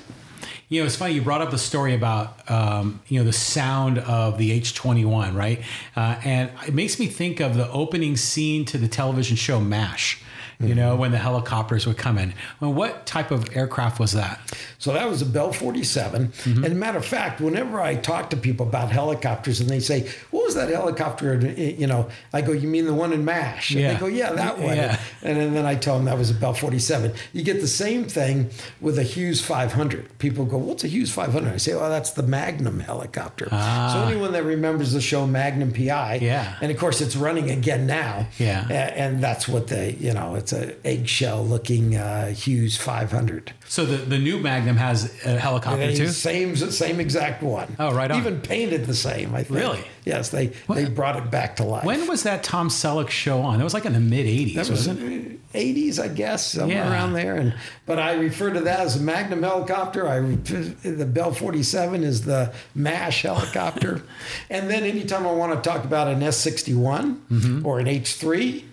[0.69, 1.13] You know, it's funny.
[1.15, 5.05] You brought up the story about um, you know the sound of the H twenty
[5.05, 5.63] one, right?
[5.95, 10.23] Uh, and it makes me think of the opening scene to the television show Mash.
[10.61, 12.35] You know, when the helicopters would come in.
[12.61, 14.41] Well, what type of aircraft was that?
[14.79, 16.29] So that was a Bell 47.
[16.29, 16.65] Mm-hmm.
[16.65, 20.45] And matter of fact, whenever I talk to people about helicopters and they say, What
[20.45, 21.37] was that helicopter?
[21.57, 23.71] You know, I go, You mean the one in MASH?
[23.73, 23.95] And Yeah.
[23.95, 24.77] they go, Yeah, that one.
[24.77, 25.01] Yeah.
[25.23, 27.13] And then, then I tell them that was a Bell 47.
[27.33, 30.19] You get the same thing with a Hughes 500.
[30.19, 31.53] People go, What's a Hughes 500?
[31.53, 33.49] I say, Well, that's the Magnum helicopter.
[33.51, 33.93] Ah.
[33.95, 36.57] So anyone that remembers the show Magnum PI, Yeah.
[36.61, 38.27] and of course it's running again now.
[38.39, 38.67] Yeah.
[38.71, 43.53] And that's what they, you know, it's a eggshell looking uh, Hughes 500.
[43.69, 46.09] So the, the new Magnum has a helicopter They- too.
[46.09, 47.75] Same, same exact one.
[47.79, 48.19] Oh, right on.
[48.19, 49.35] Even painted the same.
[49.35, 49.59] I think.
[49.61, 49.85] Really?
[50.05, 51.85] Yes, they they brought it back to life.
[51.85, 53.59] When was that Tom Selleck show on?
[53.59, 55.39] That was like in the mid '80s, that was wasn't it?
[55.55, 56.91] eighties, I guess, somewhere Yeah.
[56.93, 57.37] around there.
[57.37, 57.55] And
[57.87, 60.09] but I refer to that as a Magnum helicopter.
[60.09, 64.03] I the Bell forty seven is the Mash helicopter.
[64.51, 67.65] and then anytime I want to talk about an S one Mm-hmm.
[67.65, 68.65] or an H three,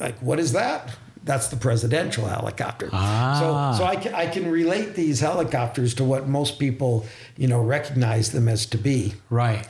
[0.00, 0.90] like what is that?
[1.28, 2.88] that's the presidential helicopter.
[2.90, 3.74] Ah.
[3.76, 7.04] So, so I can, I can relate these helicopters to what most people,
[7.36, 9.14] you know, recognize them as to be.
[9.30, 9.66] Right.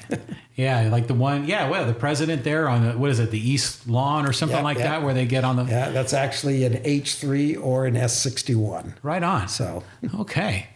[0.55, 1.47] Yeah, like the one.
[1.47, 4.59] Yeah, well, the president there on the, what is it, the East Lawn or something
[4.59, 4.89] Yeah, like yeah.
[4.99, 8.95] that, where they get on the Yeah, that's actually an H3 or an S61.
[9.03, 9.49] right on.
[9.49, 9.83] So,
[10.19, 10.69] Okay.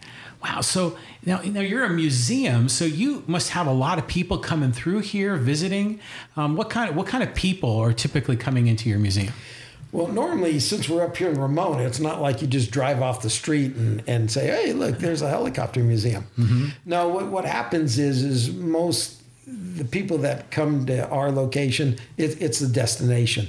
[0.43, 0.61] Wow.
[0.61, 4.73] So now, now you're a museum, so you must have a lot of people coming
[4.73, 5.99] through here visiting.
[6.35, 9.33] Um, what kind of what kind of people are typically coming into your museum?
[9.93, 13.21] well, normally, since we're up here in Ramona, it's not like you just drive off
[13.21, 16.25] the street and, and say, hey, look, there's a helicopter museum.
[16.83, 22.41] No, what, what happens is, is most the people that come to our location, it,
[22.41, 23.47] it's the destination.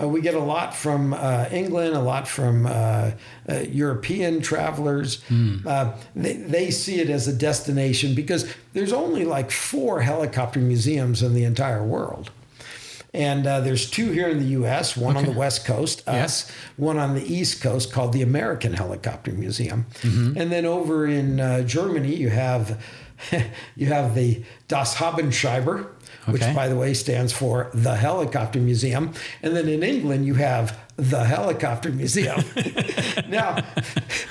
[0.00, 3.10] Uh, we get a lot from uh, England, a lot from uh,
[3.48, 5.22] uh, European travelers.
[5.66, 11.22] Uh, they, they see it as a destination because there's only like four helicopter museums
[11.22, 12.30] in the entire world.
[13.14, 14.94] And uh, there's two here in the U.S.
[14.94, 16.50] One on the West Coast, us.
[16.76, 19.86] One on the East Coast called the American Helicopter Museum,
[20.36, 22.80] and then over in uh, Germany you have
[23.76, 25.88] you have the Das Hubschrauber,
[26.26, 30.78] which by the way stands for the Helicopter Museum, and then in England you have
[30.96, 32.42] the Helicopter Museum.
[33.28, 33.64] now,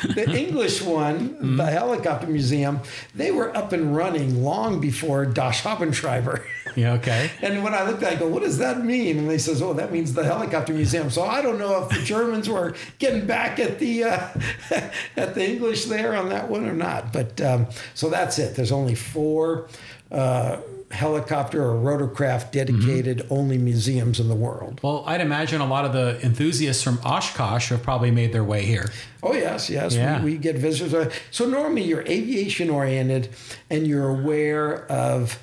[0.04, 1.60] the English one, the mm-hmm.
[1.62, 2.82] Helicopter Museum,
[3.16, 6.44] they were up and running long before Das Hubschrauber.
[6.88, 6.94] Yeah.
[6.94, 7.32] Okay.
[7.42, 9.18] And when I looked at it, I go, what does that mean?
[9.18, 11.10] And they says, oh, that means the helicopter museum.
[11.10, 14.30] So I don't know if the Germans were getting back at the uh,
[15.18, 17.12] at the English there on that one or not.
[17.12, 18.56] But um, so that's it.
[18.56, 19.70] There's only four
[20.12, 20.58] uh,
[20.92, 24.80] helicopter or rotorcraft dedicated only museums in the world.
[24.84, 28.66] Well, I'd imagine a lot of the enthusiasts from Oshkosh have probably made their way
[28.66, 28.92] here.
[29.24, 29.96] Oh yes, yes.
[29.96, 30.24] Yeah.
[30.24, 31.12] We, we get visitors.
[31.32, 33.30] So normally you're aviation oriented
[33.70, 35.40] and you're aware of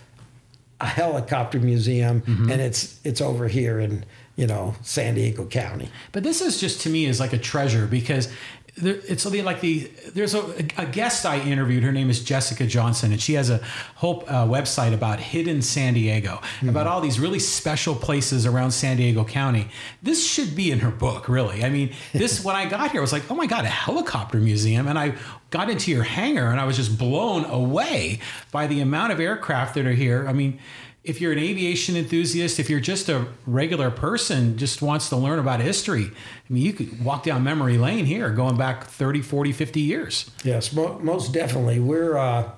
[0.85, 2.51] a helicopter museum, mm-hmm.
[2.51, 4.05] and it's it's over here in
[4.37, 5.89] you know San Diego County.
[6.13, 8.29] But this is just to me is like a treasure because
[8.77, 10.43] there, it's like the there's a,
[10.77, 11.85] a guest I interviewed.
[11.85, 13.59] Her name is Jessica Johnson, and she has a
[13.95, 18.97] whole uh, website about hidden San Diego, about all these really special places around San
[18.97, 19.69] Diego County.
[20.03, 21.63] This should be in her book, really.
[21.65, 24.39] I mean, this when I got here, I was like, oh my god, a helicopter
[24.39, 25.15] museum, and I
[25.51, 28.19] got into your hangar, and I was just blown away
[28.51, 30.27] by the amount of aircraft that are here.
[30.27, 30.59] I mean
[31.05, 35.39] if you're an aviation enthusiast, if you're just a regular person, just wants to learn
[35.39, 39.53] about history, I mean, you could walk down memory lane here, going back 30, 40,
[39.53, 40.31] 50 years.
[40.43, 41.79] Yes, mo- most definitely.
[41.79, 42.51] We're uh,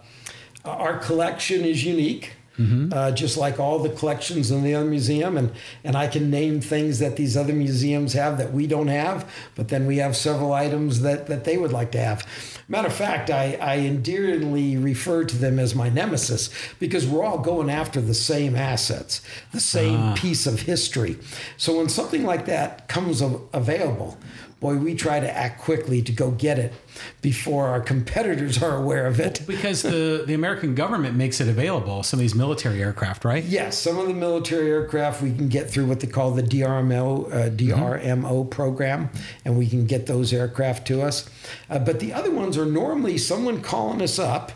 [0.64, 5.52] our collection is unique, uh, just like all the collections in the other museum, and
[5.84, 9.68] and I can name things that these other museums have that we don't have, but
[9.68, 12.26] then we have several items that that they would like to have.
[12.68, 17.38] Matter of fact, I, I endearingly refer to them as my nemesis because we're all
[17.38, 19.20] going after the same assets,
[19.52, 21.18] the same piece of history.
[21.56, 24.18] So when something like that comes av- available,
[24.60, 26.72] boy, we try to act quickly to go get it
[27.20, 29.42] before our competitors are aware of it.
[29.46, 33.44] Because the, the American government makes it available, some of these military aircraft, right?
[33.44, 37.32] Yes, some of the military aircraft we can get through what they call the DRMO
[37.32, 39.10] uh, DRMO program,
[39.44, 41.28] and we can get those aircraft to us.
[41.68, 44.52] Uh, but the other ones are normally someone calling us up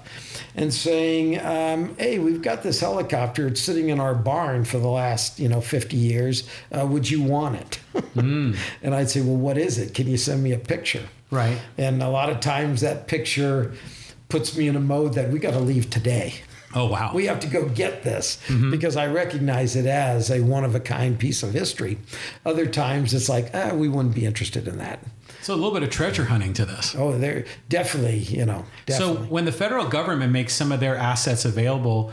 [0.54, 3.46] and saying, um, "Hey, we've got this helicopter.
[3.46, 6.48] It's sitting in our barn for the last you know 50 years.
[6.72, 7.80] Uh, would you want it?"
[8.16, 9.94] and I'd say, "Well, what is it?
[9.94, 11.58] Can you send me a picture?" Right.
[11.78, 13.72] And a lot of times that picture
[14.28, 16.34] puts me in a mode that we got to leave today.
[16.74, 17.10] Oh, wow.
[17.12, 18.38] We have to go get this
[18.70, 21.98] because I recognize it as a one of a kind piece of history.
[22.46, 25.00] Other times it's like, ah, we wouldn't be interested in that.
[25.42, 26.94] So a little bit of treasure hunting to this.
[26.96, 31.44] Oh, they're definitely, you know, So when the federal government makes some of their assets
[31.44, 32.12] available,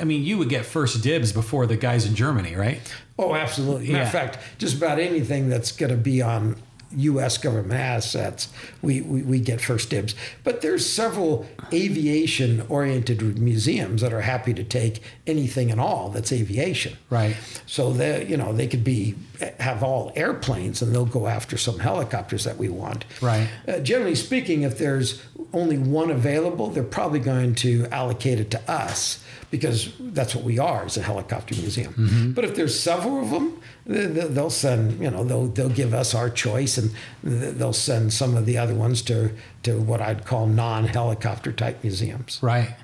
[0.00, 2.80] I mean, you would get first dibs before the guys in Germany, right?
[3.18, 3.90] oh, absolutely.
[3.92, 6.56] Matter of fact, just about anything that's going to be on
[6.96, 7.38] U.S.
[7.38, 8.48] government assets,
[8.82, 10.14] we, we, we get first dibs.
[10.44, 16.32] But there's several aviation oriented museums that are happy to take anything and all that's
[16.32, 16.96] aviation.
[17.08, 17.36] Right.
[17.66, 19.14] So they, you know, they could be
[19.58, 23.04] have all airplanes, and they'll go after some helicopters that we want.
[23.20, 23.48] Right.
[23.66, 25.22] Uh, generally speaking, if there's
[25.52, 30.58] only one available, they're probably going to allocate it to us because that's what we
[30.58, 31.92] are as a helicopter museum.
[31.94, 32.32] Mm-hmm.
[32.32, 35.92] But if there's several of them, th- th- they'll send, you know, they'll they'll give
[35.92, 39.30] us our choice, and they'll send some of the other ones to
[39.64, 42.38] to what I'd call non-helicopter type museums.
[42.42, 42.74] Right.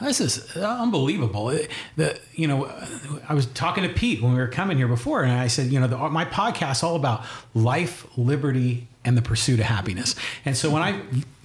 [0.00, 1.50] This is unbelievable.
[1.50, 2.66] It- The you know,
[3.28, 5.78] I was talking to Pete when we were coming here before, and I said, you
[5.78, 7.24] know, the, my podcast's all about
[7.54, 10.14] life, liberty, and the pursuit of happiness.
[10.44, 11.00] And so when I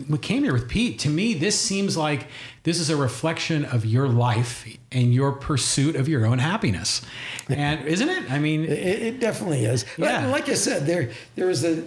[0.09, 2.27] we came here with Pete, to me, this seems like
[2.63, 7.01] this is a reflection of your life and your pursuit of your own happiness.
[7.49, 8.31] And isn't it?
[8.31, 9.83] I mean, It, it definitely is.
[9.97, 10.27] Like- Yeah.
[10.27, 11.83] Like, I said, there there was a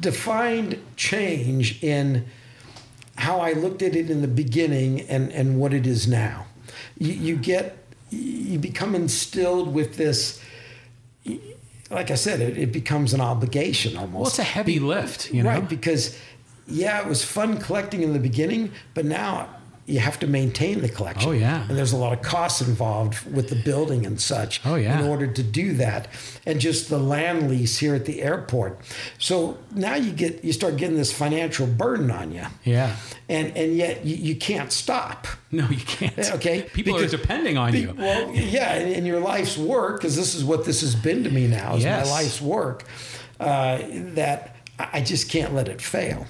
[0.00, 2.26] defined change in
[3.16, 6.46] how I looked at it in the beginning and, and what it is now.
[6.98, 7.76] You, you get
[8.10, 10.42] you become instilled with this.
[11.90, 14.14] Like I said, it, it becomes an obligation almost.
[14.14, 15.50] well, it's a heavy lift, you know.
[15.50, 16.18] Right, because
[16.66, 19.48] yeah, it was fun collecting in the beginning, but now
[19.90, 21.28] you have to maintain the collection.
[21.28, 21.66] Oh, yeah.
[21.68, 24.60] and there's a lot of costs involved with the building and such.
[24.64, 24.98] Oh, yeah.
[25.00, 26.08] in order to do that,
[26.46, 28.78] and just the land lease here at the airport.
[29.18, 32.96] So now you get you start getting this financial burden on you, Yeah.
[33.28, 35.26] and and yet you, you can't stop.
[35.52, 36.16] No, you can't.
[36.36, 37.94] Okay, People Because- are depending on Be- you.
[37.98, 41.48] Well, yeah, in your life's work, because this is what this has been to me
[41.48, 42.06] now, is Yes.
[42.06, 42.84] my life's work,
[43.40, 43.78] uh,
[44.14, 46.26] that I just can't let it fail.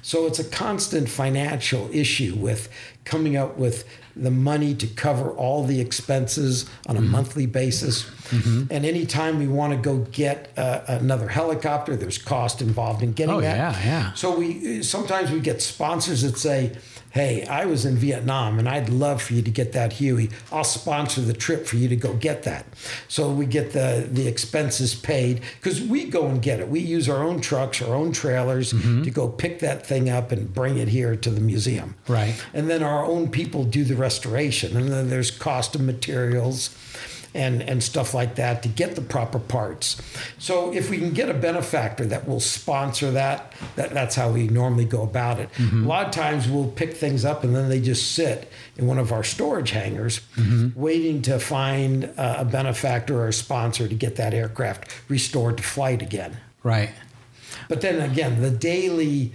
[0.00, 2.68] So it's a constant financial issue with
[3.04, 3.84] coming up with
[4.14, 7.10] the money to cover all the expenses on a Mm-hmm.
[7.10, 8.08] monthly basis.
[8.30, 13.34] And anytime we want to go get uh, another helicopter, there's cost involved in getting
[13.34, 13.56] Oh, that.
[13.56, 14.12] yeah, yeah.
[14.14, 16.72] So we sometimes we get sponsors that say,
[17.12, 20.30] "Hey, I was in Vietnam and I'd love for you to get that Huey.
[20.50, 22.66] I'll sponsor the trip for you to go get that."
[23.08, 26.68] So we get the the expenses paid because we go and get it.
[26.68, 29.02] We use our own trucks, our own trailers mm-hmm.
[29.02, 31.94] to go pick that thing up and bring it here to the museum.
[32.08, 32.34] Right.
[32.52, 36.70] And then our own people do the restoration, and then there's cost of materials
[37.34, 40.00] and, and stuff like that to get the proper parts.
[40.38, 44.48] So if we can get a benefactor that will sponsor that, that that's how we
[44.48, 45.48] normally go about it.
[45.58, 48.98] A lot of times we'll pick things up and then they just sit in one
[48.98, 50.20] of our storage hangars,
[50.74, 56.02] waiting to find a benefactor or a sponsor to get that aircraft restored to flight
[56.02, 56.36] again.
[56.62, 56.90] Right.
[57.68, 59.32] But then again, the daily,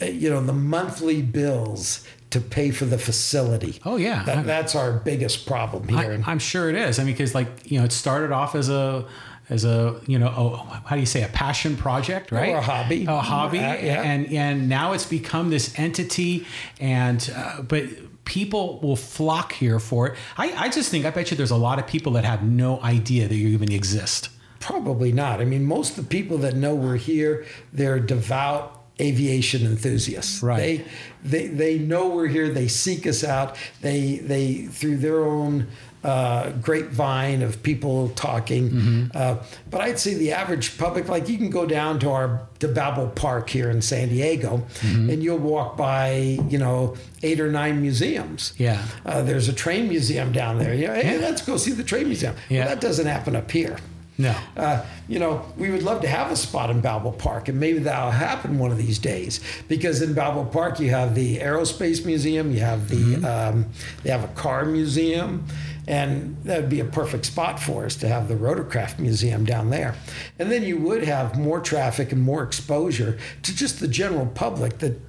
[0.00, 3.78] uh, you know, the monthly bills to pay for the facility.
[3.84, 4.24] Oh, yeah.
[4.24, 6.22] That, that's our biggest problem here.
[6.26, 6.98] I, I'm sure it is.
[6.98, 9.06] I mean, because like you know, it started off as a
[9.48, 10.54] as a you know, oh,
[10.86, 12.50] how do you say a passion project, right?
[12.50, 13.04] Or a hobby.
[13.06, 14.02] A hobby, Uh, yeah.
[14.02, 16.46] and and now it's become this entity,
[16.80, 17.84] and uh, but.
[18.24, 20.14] People will flock here for it.
[20.38, 22.80] I, I just think I bet you there's a lot of people that have no
[22.80, 24.28] idea that you even exist.
[24.60, 25.40] Probably not.
[25.40, 30.42] I mean, most of the people that know we're here, they're devout aviation enthusiasts.
[30.42, 30.58] Right.
[30.58, 30.84] They,
[31.24, 32.48] they, they know we're here.
[32.48, 33.56] They seek us out.
[33.80, 35.66] They, they through their own
[36.04, 38.70] uh, grapevine of people talking.
[38.70, 39.06] Mm-hmm.
[39.14, 39.36] Uh,
[39.70, 43.08] but I'd say the average public, like you can go down to our to Balboa
[43.10, 45.10] Park here in San Diego, Mm-hmm.
[45.10, 48.52] and you'll walk by, you know, eight or nine museums.
[48.56, 48.82] Yeah.
[49.06, 50.74] Uh, there's a train museum down there.
[50.74, 51.26] You know, hey, Yeah.
[51.28, 52.34] let's go see the train museum.
[52.48, 52.60] Yeah.
[52.64, 53.76] Well, that doesn't happen up here.
[54.18, 54.36] No.
[54.56, 57.78] Uh, you know, we would love to have a spot in Balboa Park, and maybe
[57.78, 59.40] that'll happen one of these days.
[59.68, 63.66] Because in Balboa Park, you have the Aerospace Museum, you have the um,
[64.02, 65.46] they have a car museum,
[65.88, 69.70] and that would be a perfect spot for us to have the Rotorcraft Museum down
[69.70, 69.94] there.
[70.38, 74.78] And then you would have more traffic and more exposure to just the general public
[74.78, 75.00] that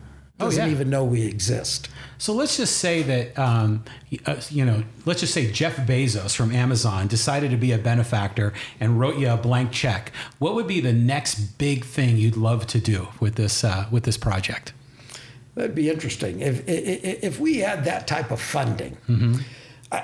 [0.43, 0.71] Oh, doesn't yeah.
[0.71, 1.89] even know we exist.
[2.17, 3.83] So let's just say that, um,
[4.25, 8.53] uh, you know, let's just say Jeff Bezos from Amazon decided to be a benefactor
[8.79, 10.11] and wrote you a blank check.
[10.39, 14.03] What would be the next big thing you'd love to do with this uh, with
[14.03, 14.73] this project?
[15.55, 16.39] That'd be interesting.
[16.39, 19.43] If if, if we had that type of funding, I,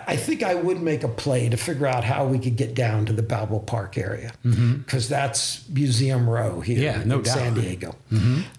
[0.07, 3.05] I think I would make a play to figure out how we could get down
[3.07, 7.25] to the Balboa Park area because that's Museum Row here Yeah, in doubt.
[7.27, 7.95] San Diego.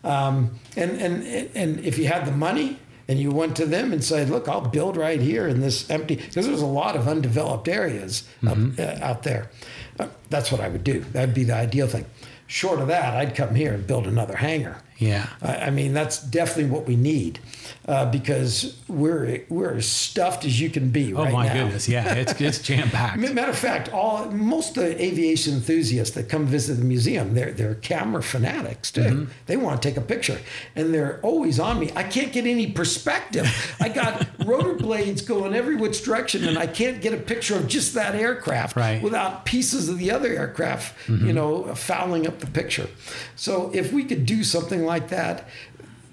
[0.05, 1.23] Um, and and
[1.55, 2.79] and if you had the money.
[3.09, 6.15] And you went to them and said, "Look, I'll build right here in this empty
[6.15, 9.51] because there's a lot of undeveloped areas up, uh, out there."
[9.99, 11.01] Uh, that's what I would do.
[11.01, 12.05] That'd be the ideal thing.
[12.47, 14.77] Short of that, I'd come here and build another hangar.
[15.01, 15.27] Yeah.
[15.43, 17.41] I I mean, that's definitely what we need
[17.89, 21.55] uh, because we're we're as stuffed as you can be Oh right my now.
[21.55, 23.19] goodness, yeah, it's it's jam packed.
[23.41, 27.53] Matter of fact, all most of the aviation enthusiasts that come visit the museum, they're
[27.53, 29.01] they're camera fanatics too.
[29.01, 29.25] Mm-hmm.
[29.47, 30.39] They want to take a picture,
[30.77, 31.91] and they're always on me.
[31.97, 33.49] I can't get any perspective.
[33.81, 37.67] I got rotor blades going every which direction, and I can't get a picture of
[37.67, 38.97] just that aircraft Right.
[38.97, 39.05] Mm-hmm.
[39.05, 42.89] without pieces of the other aircraft, you know, fouling up the picture.
[43.37, 45.49] So if we could do something like that,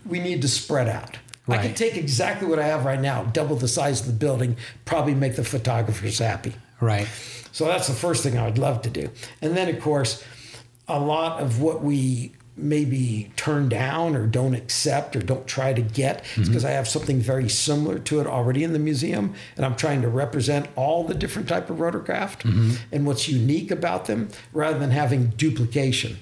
[0.06, 1.18] we need to spread out.
[1.50, 1.62] I Right.
[1.62, 5.16] could take exactly what I have right now, double the size of the building, probably
[5.16, 6.54] make the photographers happy.
[6.82, 7.08] Right.
[7.54, 9.10] So that's the first thing I would love to do.
[9.42, 10.24] And then, of course,
[10.88, 15.82] a lot of what we maybe turn down or don't accept or don't try to
[15.82, 19.76] get because I have something very similar to it already in the museum and I'm
[19.76, 24.80] trying to represent all the different type of rotorcraft and what's unique about them rather
[24.80, 26.17] than having duplication.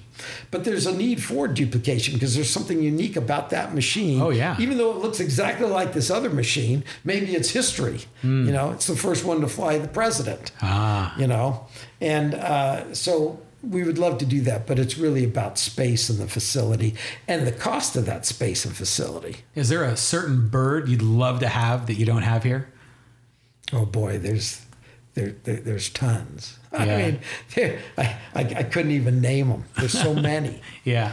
[0.50, 4.18] But there's a need for duplication because there's something unique about that machine.
[4.22, 4.56] Oh, yeah.
[4.58, 8.00] Even though it looks exactly like this other machine, maybe it's history.
[8.22, 11.66] You know, it's the first one to fly the president Ah, you know
[12.00, 16.18] and uh, so we would love to do that but it's really about space and
[16.18, 16.94] the facility
[17.26, 21.40] and the cost of that space and facility is there a certain bird you'd love
[21.40, 22.68] to have that you don't have here?
[23.72, 24.64] oh boy there's
[25.14, 27.18] there, there there's tons i mean
[27.54, 31.12] there, I, I, I couldn't even name them there's so many Yeah.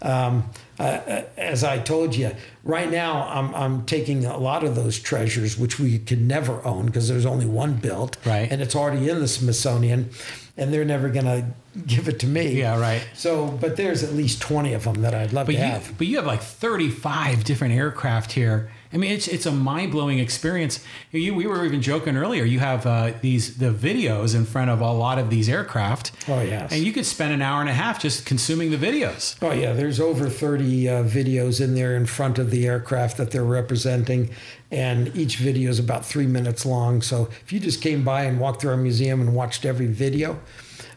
[0.00, 0.50] um,
[0.80, 2.34] uh, uh, as I told you,
[2.64, 6.86] right now I'm, I'm taking a lot of those treasures, which we can never own
[6.86, 8.50] because there's only one built, Right.
[8.50, 10.10] And it's already in the Smithsonian,
[10.56, 11.44] and they're never going to
[11.86, 12.58] give it to me.
[12.60, 13.06] Yeah, right.
[13.14, 15.96] So, but there's at least 20 of them that I'd love But to you, have.
[15.98, 18.70] but you have like 35 different aircraft here.
[18.94, 20.84] I mean, it's it's a mind blowing experience.
[21.12, 22.44] You, we were even joking earlier.
[22.44, 26.12] You have uh, these the videos in front of a lot of these aircraft.
[26.28, 26.70] Oh, yes.
[26.72, 29.36] And you could spend an hour and a half just consuming the videos.
[29.40, 33.30] Oh yeah, there's over 30 uh, videos in there in front of the aircraft that
[33.30, 34.28] they're representing,
[34.70, 37.00] and each video is about three minutes long.
[37.00, 40.38] So if you just came by and walked through our museum and watched every video,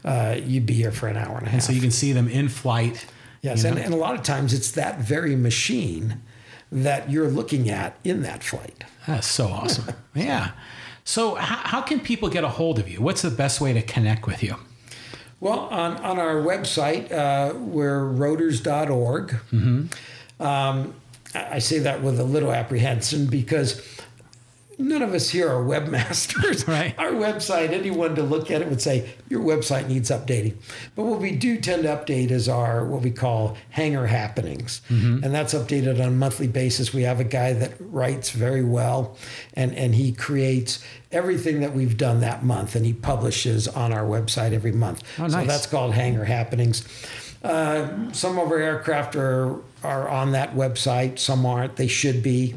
[0.06, 1.53] uh, you'd be here for an hour and a half.
[1.53, 3.06] And so you can see them in flight.
[3.41, 3.84] yes, you and, know?
[3.84, 6.22] and a lot of times it's that very machine
[6.72, 8.84] that you're looking at in that flight.
[9.08, 9.95] That's so awesome.
[10.16, 10.51] yeah.
[11.03, 13.01] So how, how can people get a hold of you?
[13.01, 14.56] What's the best way to connect with you?
[15.39, 19.36] Well, on, on our website, uh, we're rotors.org.
[20.39, 20.95] Um,
[21.34, 23.82] I I say that with a little apprehension because
[24.78, 26.65] none of us here are webmasters.
[26.76, 26.95] Right.
[26.97, 30.55] Our website, anyone to look at it would say, your website needs updating.
[30.95, 34.82] But what we do tend to update is our what we call hangar happenings.
[34.89, 36.93] And that's updated on a monthly basis.
[36.93, 39.15] We have a guy that writes very well
[39.53, 44.03] and, and he creates everything that we've done that month and he publishes on our
[44.05, 45.03] website every month.
[45.19, 45.32] Oh, nice.
[45.34, 46.84] So that's called hangar happenings.
[47.43, 51.19] Uh, some of our aircraft are are on that website.
[51.19, 51.76] Some aren't.
[51.76, 52.55] They should be,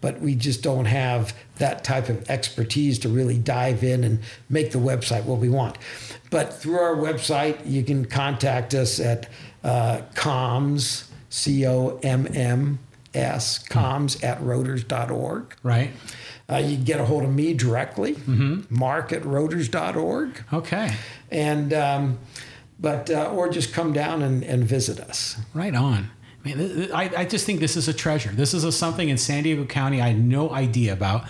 [0.00, 4.70] but we just don't have that type of expertise to really dive in and make
[4.72, 5.76] the website what we want.
[6.30, 9.28] But through our website, you can contact us at
[9.64, 12.78] uh, comms c o m m
[13.14, 15.54] s comms at rotors.org.
[15.62, 15.90] Right.
[16.50, 18.16] Uh, you can get a hold of me directly,
[18.70, 20.94] mark at rotors.org Okay.
[21.30, 22.18] and um,
[22.80, 25.36] but uh, or just come down and, and visit us.
[25.52, 26.10] Right on.
[26.56, 28.30] Man, I, I just think this is a treasure.
[28.30, 31.26] This is a, something in San Diego County I had no idea about.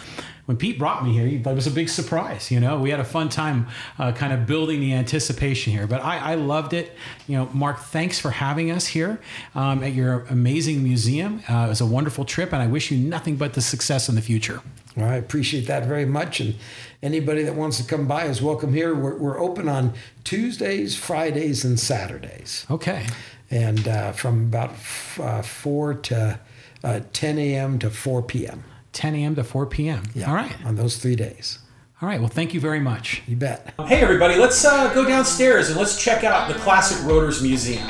[0.46, 2.50] When Pete brought me here, it was a big surprise.
[2.50, 3.66] You know, we had a fun time
[3.98, 5.86] uh, kind of building the anticipation here.
[5.86, 6.96] But I, I loved it.
[7.26, 9.20] You know, Mark, thanks for having us here
[9.54, 11.42] um, at your amazing museum.
[11.50, 14.14] Uh, it was a wonderful trip, and I wish you nothing but the success in
[14.14, 14.62] the future.
[14.96, 16.54] Well, I appreciate that very much, and
[17.02, 18.94] anybody that wants to come by is welcome here.
[18.94, 19.92] We're, we're open on
[20.24, 23.06] Tuesdays, Fridays, and Saturdays, Okay.
[23.50, 26.38] And uh, from about f- uh, four to
[26.84, 27.78] uh, 10 a.m.
[27.78, 28.64] to 4 p.m.
[28.92, 29.34] 10 a.m.
[29.36, 30.02] to 4 p.m.
[30.14, 30.54] Yeah, All right.
[30.64, 31.58] on those three days.
[32.00, 32.20] All right.
[32.20, 33.22] Well, thank you very much.
[33.26, 33.74] You bet.
[33.86, 37.86] Hey, everybody, let's uh, go downstairs and let's check out the Classic Rotors Museum.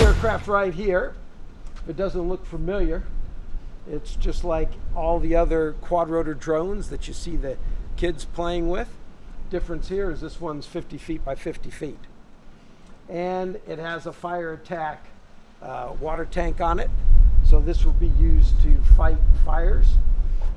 [0.00, 1.14] Aircraft right here,
[1.82, 3.04] if it doesn't look familiar,
[3.90, 7.56] it's just like all the other quad rotor drones that you see the
[7.96, 8.88] kids playing with.
[9.50, 11.98] Difference here is this one's 50 feet by 50 feet.
[13.08, 15.06] And it has a fire attack
[15.60, 16.90] uh, water tank on it.
[17.44, 19.96] So this will be used to fight fires.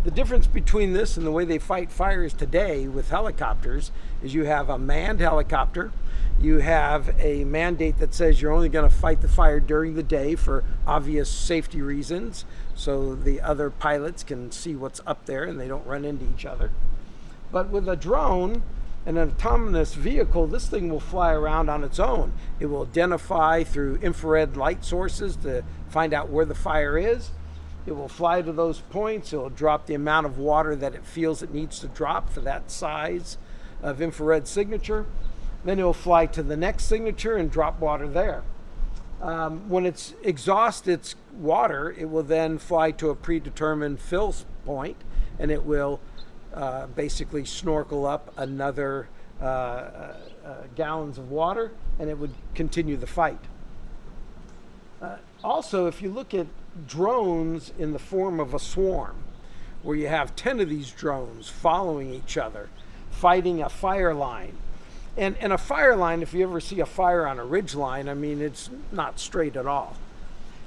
[0.03, 3.91] The difference between this and the way they fight fires today with helicopters
[4.23, 5.91] is you have a manned helicopter.
[6.39, 10.03] You have a mandate that says you're only going to fight the fire during the
[10.03, 12.45] day for obvious safety reasons,
[12.76, 16.45] so the other pilots can see what's up there and they don't run into each
[16.45, 16.71] other.
[17.51, 18.63] But with a drone,
[19.05, 22.34] an autonomous vehicle, this thing will fly around on its own.
[22.59, 27.32] It will identify through infrared light sources to find out where the fire is.
[27.86, 29.32] It will fly to those points.
[29.32, 32.41] It will drop the amount of water that it feels it needs to drop for
[32.41, 33.38] that size
[33.84, 35.05] of infrared signature.
[35.63, 38.43] Then it will fly to the next signature and drop water there.
[39.22, 44.36] Um, when it's exhaust its water, it will then fly to a predetermined fill
[44.66, 44.97] point,
[45.39, 45.99] and it will
[46.53, 49.07] uh, basically snorkel up another
[49.41, 53.39] uh, uh, uh, gallons of water, and it would continue the fight.
[55.01, 56.47] Uh, also, if you look at
[56.88, 59.16] drones in the form of a swarm,
[59.84, 62.70] where you have 10 of these drones following each other,
[63.11, 64.57] fighting a fire line.
[65.18, 68.09] And, and a fire line, if you ever see a fire on a ridge line,
[68.09, 69.95] I mean, it's not straight at all.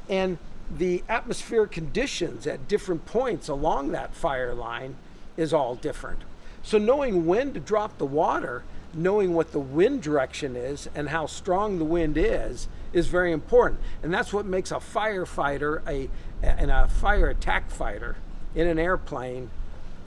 [0.08, 0.38] And
[0.74, 4.96] the atmospheric conditions at different points along that fire line
[5.36, 6.20] is all different.
[6.62, 11.26] So knowing when to drop the water, knowing what the wind direction is and how
[11.26, 13.80] strong the wind is, is very important.
[14.02, 16.08] And that's what makes a firefighter a
[16.42, 18.16] and a fire attack fighter
[18.54, 19.50] in an airplane,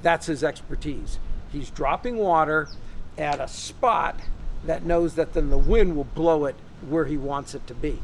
[0.02, 1.20] that's his expertise.
[1.52, 2.70] He's dropping water
[3.22, 4.20] at a spot
[4.66, 6.56] that knows that then the wind will blow it
[6.88, 8.00] where he wants it to be.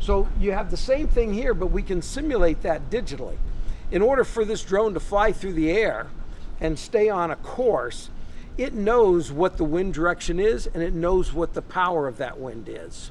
[0.00, 3.36] So you have the same thing here, but we can simulate that digitally.
[3.90, 6.06] In order for this drone to fly through the air
[6.60, 8.10] and stay on a course,
[8.56, 12.38] it knows what the wind direction is and it knows what the power of that
[12.38, 13.10] wind is.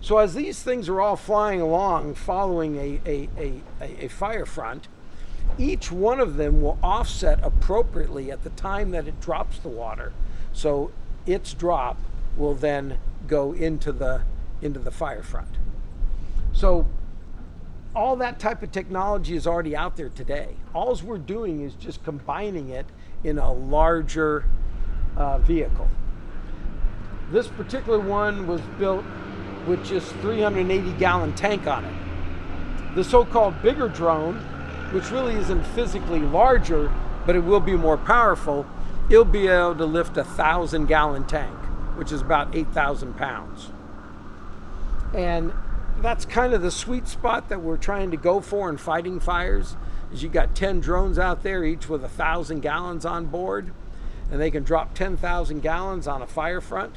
[0.00, 4.86] So as these things are all flying along following a, a, a, a, fire front,
[5.58, 10.12] each one of them will offset appropriately at the time that it drops the water.
[10.52, 10.90] So
[11.26, 11.98] its drop
[12.36, 14.22] will then go into the,
[14.60, 15.48] into the fire front.
[16.52, 16.86] So
[17.94, 20.56] all that type of technology is already out there today.
[20.74, 22.86] All we're doing is just combining it
[23.22, 24.44] in a larger
[25.16, 25.88] uh, vehicle.
[27.30, 29.04] This particular one was built
[29.66, 31.94] with just 380 gallon tank on it.
[32.94, 34.44] The so-called bigger drone,
[34.94, 36.88] which really isn't physically larger,
[37.26, 38.64] but it will be more powerful,
[39.10, 41.58] it'll be able to lift a thousand gallon tank,
[41.96, 43.70] which is about 8,000 pounds.
[45.12, 45.52] And
[46.00, 49.74] that's kind of the sweet spot that we're trying to go for in fighting fires
[50.12, 53.72] is you got 10 drones out there each with a thousand gallons on board
[54.30, 56.94] and they can drop 10,000 gallons on a fire front.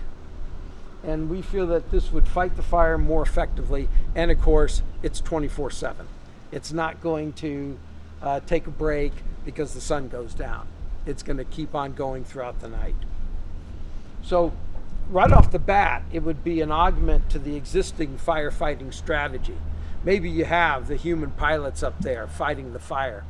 [1.03, 3.89] And we feel that this would fight the fire more effectively.
[4.13, 6.07] And of course it's 24 7
[6.51, 7.77] it's not going to
[8.21, 9.13] uh, take a break
[9.45, 10.67] because the sun goes down
[11.05, 12.95] it's going to keep on going throughout the night
[14.23, 14.51] so
[15.09, 19.57] right off the bat, it would be an augment to the existing firefighting strategy.
[20.03, 23.23] Maybe you have the human pilots up there fighting the fire.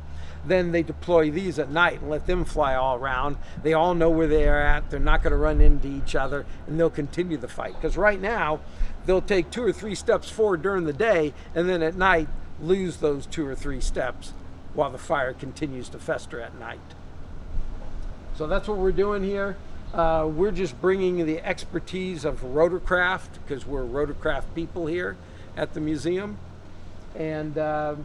[0.44, 3.36] Then they deploy these at night and let them fly all around.
[3.62, 4.90] They all know where they are at.
[4.90, 7.74] They're not going to run into each other and they'll continue the fight.
[7.74, 8.60] Because right now,
[9.04, 12.28] they'll take two or three steps forward during the day and then at night
[12.60, 14.32] lose those two or three steps
[14.78, 16.78] while the fire continues to fester at night.
[18.36, 19.56] So that's what we're doing here.
[19.92, 25.16] Uh, we're just bringing the expertise of rotorcraft because we're rotorcraft people here
[25.56, 26.38] at the museum.
[27.16, 27.96] And, uh,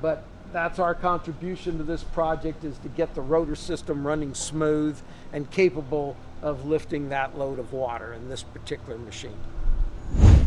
[0.00, 4.96] but that's our contribution to this project is to get the rotor system running smooth
[5.32, 9.40] and capable of lifting that load of water in this particular machine.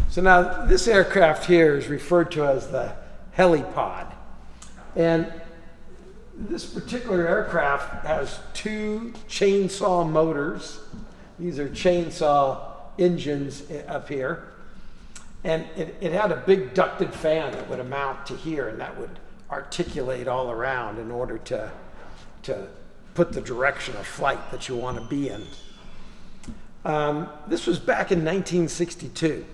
[0.09, 2.93] So now this aircraft here is referred to as the
[3.37, 4.13] helipod.
[4.95, 5.29] And
[6.47, 10.79] this particular aircraft has two chainsaw motors.
[11.37, 12.59] These are chainsaw
[12.97, 14.47] engines up here.
[15.43, 18.97] And it, it, had a big ducted fan that would amount to here and that
[18.97, 19.19] would
[19.49, 21.71] articulate all around in order to,
[22.43, 22.67] to
[23.13, 25.43] put the direction of flight that you want to be in.
[26.83, 29.45] Um, this was back in 1962.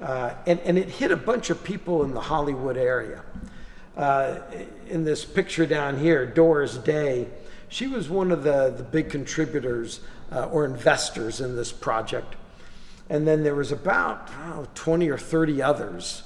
[0.00, 3.22] Uh, and, and it hit a bunch of people in the Hollywood area
[3.96, 4.38] uh,
[4.88, 7.28] in this picture down here, Doris Day,
[7.68, 12.34] she was one of the, the big contributors uh, or investors in this project.
[13.10, 16.22] And then there was about oh, 20 or 30 others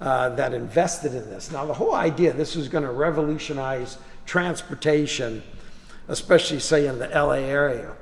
[0.00, 1.50] uh, that invested in this.
[1.50, 5.42] Now, the whole idea, this was going to revolutionize transportation,
[6.08, 7.94] especially, say, in the LA area.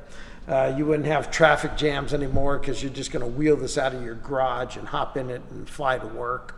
[0.49, 3.95] Uh, you wouldn't have traffic jams anymore because you're just going to wheel this out
[3.95, 6.58] of your garage and hop in it and fly to work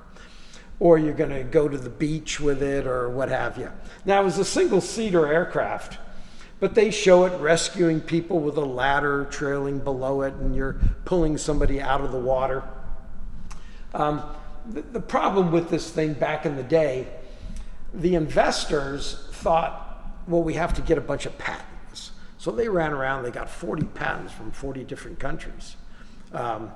[0.80, 3.70] or you're going to go to the beach with it or what have you.
[4.06, 5.98] Now, it was a single seater aircraft,
[6.58, 11.36] but they show it rescuing people with a ladder trailing below it and you're pulling
[11.36, 12.64] somebody out of the water.
[13.92, 14.22] Um,
[14.66, 17.08] the, the problem with this thing back in the day,
[17.92, 22.12] the investors thought, well, we have to get a bunch of patents.
[22.38, 25.76] So they ran around, they got 40 patents from 40 different countries.
[26.32, 26.70] Um,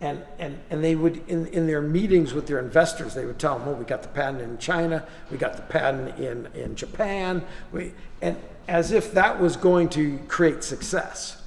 [0.00, 3.58] and, and, and they would, in, in their meetings with their investors, they would tell
[3.58, 7.44] them, well, we got the patent in China, we got the patent in, in Japan,
[7.72, 8.36] we, and
[8.68, 11.42] as if that was going to create success.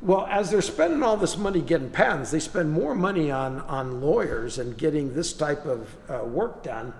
[0.00, 4.00] Well, as they're spending all this money getting patents, they spend more money on, on
[4.00, 6.92] lawyers and getting this type of uh, work done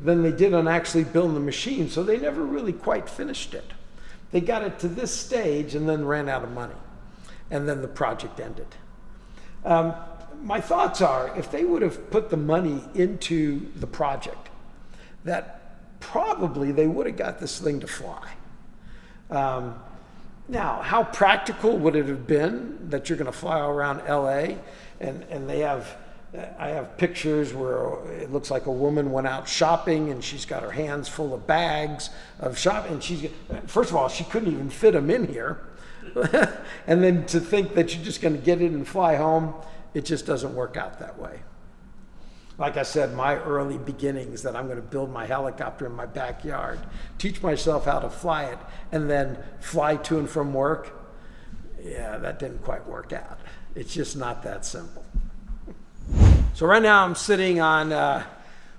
[0.00, 1.88] than they did on actually building the machine.
[1.88, 3.72] So they never really quite finished it.
[4.32, 6.74] They got it to this stage and then ran out of money.
[7.52, 8.66] And then the project ended.
[9.64, 9.94] Um,
[10.42, 14.50] my thoughts are if they would have put the money into the project,
[15.24, 18.30] that probably they would have got this thing to fly.
[19.30, 19.74] Um,
[20.48, 24.56] now, how practical would it have been that you're going to fly around LA
[25.00, 25.96] and, and they have,
[26.58, 30.62] I have pictures where it looks like a woman went out shopping and she's got
[30.62, 32.92] her hands full of bags of shopping.
[32.92, 33.30] And she's,
[33.66, 35.60] first of all, she couldn't even fit them in here.
[36.86, 39.54] and then to think that you're just going to get it and fly home,
[39.94, 41.40] it just doesn't work out that way
[42.56, 46.06] like I said, my early beginnings that I'm going to build my helicopter in my
[46.06, 46.78] backyard,
[47.18, 48.58] teach myself how to fly it,
[48.92, 50.92] and then fly to and from work.
[51.82, 53.40] Yeah, that didn't quite work out.
[53.74, 55.04] It's just not that simple.
[56.54, 58.24] So, right now I'm sitting on uh,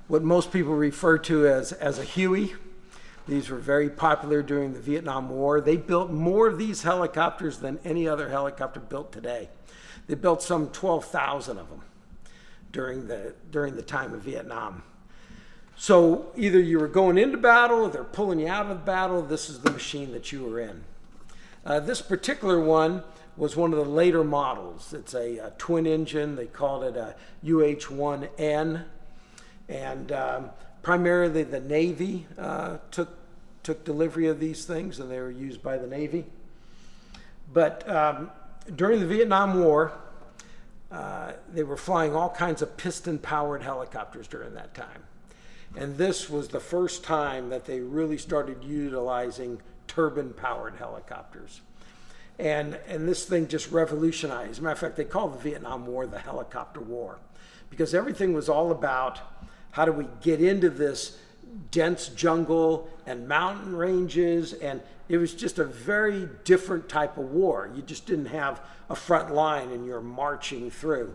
[0.07, 2.53] what most people refer to as, as a Huey.
[3.27, 5.59] These were very popular during the Vietnam War.
[5.59, 9.49] They built more of these helicopters than any other helicopter built today.
[10.07, 11.81] They built some 12,000 of them
[12.71, 14.83] during the, during the time of Vietnam.
[15.75, 19.59] So either you were going into battle, they're pulling you out of battle, this is
[19.59, 20.83] the machine that you were in.
[21.65, 23.03] Uh, this particular one
[23.35, 24.93] was one of the later models.
[24.93, 28.85] It's a, a twin engine, they called it a UH-1N,
[29.67, 30.49] and um,
[30.85, 33.09] primarily the Navy uh, took,
[33.63, 36.25] took delivery of these things and they were used by the Navy.
[37.51, 38.29] But um,
[38.75, 39.93] during the Vietnam War,
[40.91, 45.01] uh, they were flying all kinds of piston powered helicopters during that time.
[45.75, 51.61] And this was the first time that they really started utilizing turbine powered helicopters.
[52.37, 54.51] And, and this thing just revolutionized.
[54.51, 57.17] As a matter of fact, they called the Vietnam War the helicopter war
[57.71, 59.19] because everything was all about
[59.75, 61.17] how do we get into this
[61.69, 67.69] dense jungle and mountain ranges and it was just a very different type of war.
[67.75, 71.13] You just didn't have a front line and you're marching through.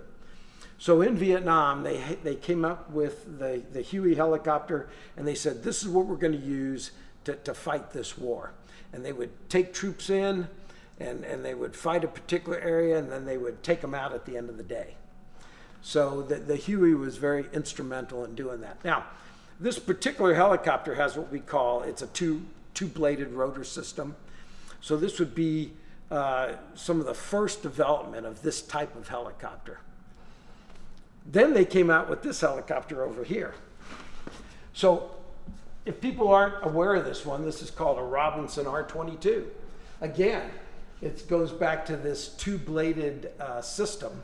[0.76, 5.62] So in Vietnam, they, they came up with the, the Huey helicopter and they said,
[5.62, 6.90] this is what we're going to use
[7.24, 8.52] to, to fight this war.
[8.92, 10.48] And they would take troops in
[10.98, 14.12] and, and they would fight a particular area and then they would take them out
[14.12, 14.96] at the end of the day.
[15.82, 18.84] So the, the Huey was very instrumental in doing that.
[18.84, 19.06] Now,
[19.58, 22.42] this particular helicopter has what we call, it's a two,
[22.74, 24.16] two-bladed rotor system.
[24.80, 25.72] So this would be
[26.10, 29.78] uh, some of the first development of this type of helicopter.
[31.26, 33.54] Then they came out with this helicopter over here.
[34.72, 35.10] So
[35.84, 39.44] if people aren't aware of this one, this is called a Robinson R22.
[40.00, 40.50] Again,
[41.02, 44.22] it goes back to this two-bladed uh, system,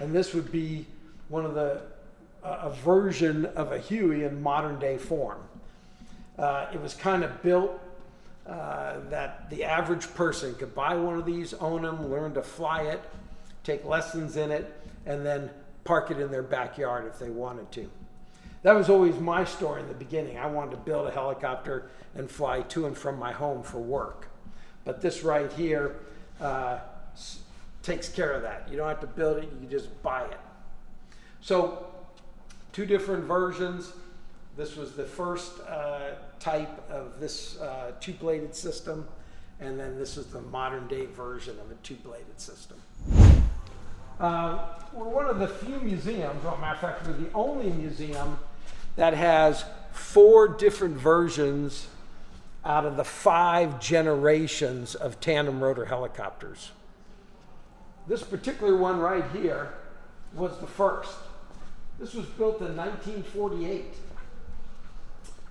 [0.00, 0.86] and this would be
[1.28, 1.82] one of the
[2.44, 5.40] uh, a version of a Huey in modern day form.
[6.38, 7.80] Uh, it was kind of built
[8.46, 12.82] uh, that the average person could buy one of these, own them, learn to fly
[12.82, 13.02] it,
[13.64, 14.72] take lessons in it,
[15.06, 15.50] and then
[15.82, 17.90] park it in their backyard if they wanted to.
[18.62, 20.38] That was always my story in the beginning.
[20.38, 24.28] I wanted to build a helicopter and fly to and from my home for work.
[24.84, 25.96] But this right here
[26.40, 26.78] uh,
[27.86, 28.68] takes care of that.
[28.68, 30.40] You don't have to build it, you just buy it.
[31.40, 31.86] So,
[32.72, 33.92] two different versions.
[34.56, 39.06] This was the first uh, type of this uh, two-bladed system,
[39.60, 42.78] and then this is the modern day version of a two-bladed system.
[44.18, 44.58] Uh,
[44.92, 48.38] we're one of the few museums, well, matter of fact, we're the only museum
[48.96, 51.86] that has four different versions
[52.64, 56.72] out of the five generations of tandem rotor helicopters.
[58.06, 59.74] This particular one right here
[60.32, 61.16] was the first.
[61.98, 63.84] This was built in 1948.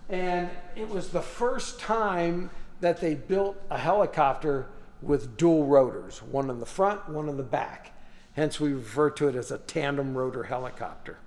[0.09, 2.49] And it was the first time
[2.81, 4.67] that they built a helicopter
[5.01, 7.91] with dual rotors, one in the front, one in the back.
[8.33, 11.17] Hence, we refer to it as a tandem rotor helicopter.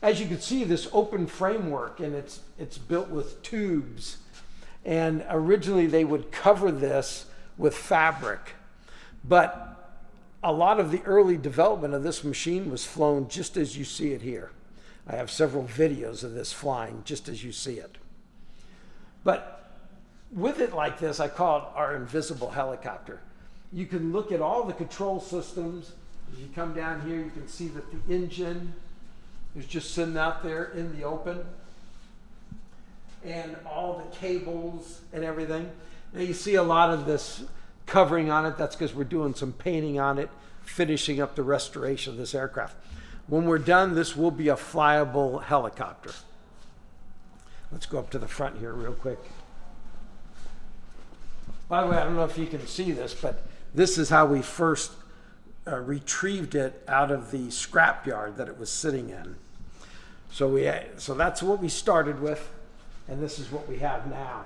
[0.00, 4.18] As you can see, this open framework, and it's, it's built with tubes.
[4.84, 7.26] And originally, they would cover this
[7.56, 8.54] with fabric.
[9.24, 9.73] But
[10.44, 14.12] a lot of the early development of this machine was flown just as you see
[14.12, 14.50] it here.
[15.08, 17.96] I have several videos of this flying just as you see it.
[19.24, 19.70] But
[20.30, 23.20] with it like this, I call it our invisible helicopter.
[23.72, 25.92] You can look at all the control systems.
[26.32, 28.74] As you come down here, you can see that the engine
[29.56, 31.42] is just sitting out there in the open.
[33.24, 35.70] And all the cables and everything.
[36.12, 37.44] Now you see a lot of this
[37.86, 38.56] covering on it.
[38.56, 40.30] That's because we're doing some painting on it,
[40.62, 42.76] finishing up the restoration of this aircraft.
[43.26, 46.12] When we're done, this will be a flyable helicopter.
[47.72, 49.18] Let's go up to the front here real quick.
[51.68, 54.26] By the way, I don't know if you can see this, but this is how
[54.26, 54.92] we first
[55.66, 59.36] uh, retrieved it out of the scrap yard that it was sitting in.
[60.30, 62.50] So we, so that's what we started with.
[63.08, 64.44] And this is what we have now.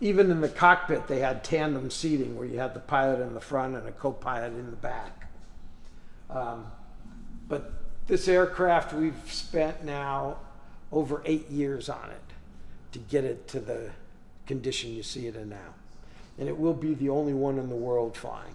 [0.00, 3.40] Even in the cockpit, they had tandem seating where you had the pilot in the
[3.40, 5.28] front and a co pilot in the back.
[6.30, 6.66] Um,
[7.48, 7.72] but
[8.06, 10.38] this aircraft, we've spent now
[10.90, 12.32] over eight years on it
[12.92, 13.90] to get it to the
[14.46, 15.74] condition you see it in now.
[16.38, 18.54] And it will be the only one in the world flying.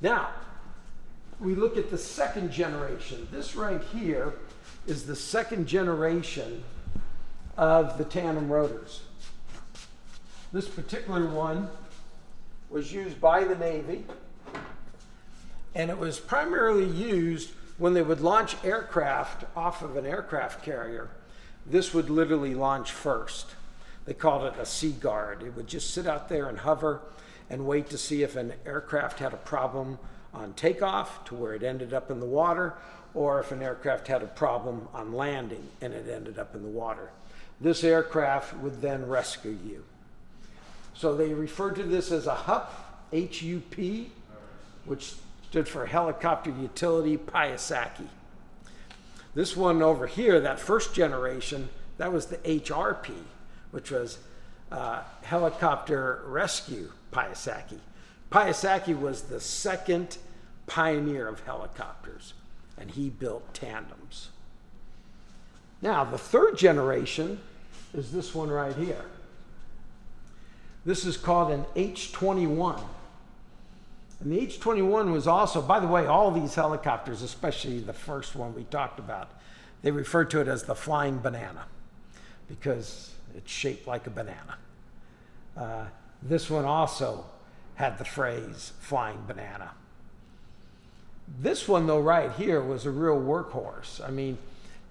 [0.00, 0.30] Now,
[1.40, 3.28] we look at the second generation.
[3.30, 4.34] This right here
[4.86, 6.64] is the second generation
[7.56, 9.02] of the tandem rotors.
[10.50, 11.68] This particular one
[12.70, 14.06] was used by the Navy,
[15.74, 21.10] and it was primarily used when they would launch aircraft off of an aircraft carrier.
[21.66, 23.56] This would literally launch first.
[24.06, 25.42] They called it a sea guard.
[25.42, 27.02] It would just sit out there and hover
[27.50, 29.98] and wait to see if an aircraft had a problem
[30.32, 32.72] on takeoff to where it ended up in the water,
[33.12, 36.68] or if an aircraft had a problem on landing and it ended up in the
[36.68, 37.10] water.
[37.60, 39.84] This aircraft would then rescue you.
[40.98, 44.10] So they referred to this as a HUP, H U P,
[44.84, 45.14] which
[45.48, 48.08] stood for Helicopter Utility Piasecki.
[49.32, 51.68] This one over here, that first generation,
[51.98, 53.12] that was the HRP,
[53.70, 54.18] which was
[54.72, 57.78] uh, Helicopter Rescue Piasecki.
[58.32, 60.18] Piasecki was the second
[60.66, 62.34] pioneer of helicopters,
[62.76, 64.30] and he built tandems.
[65.80, 67.38] Now, the third generation
[67.94, 69.04] is this one right here.
[70.84, 72.80] This is called an H 21.
[74.20, 78.34] And the H 21 was also, by the way, all these helicopters, especially the first
[78.34, 79.30] one we talked about,
[79.82, 81.66] they refer to it as the flying banana
[82.48, 84.56] because it's shaped like a banana.
[85.56, 85.84] Uh,
[86.22, 87.26] this one also
[87.76, 89.72] had the phrase flying banana.
[91.40, 94.04] This one, though, right here was a real workhorse.
[94.06, 94.38] I mean,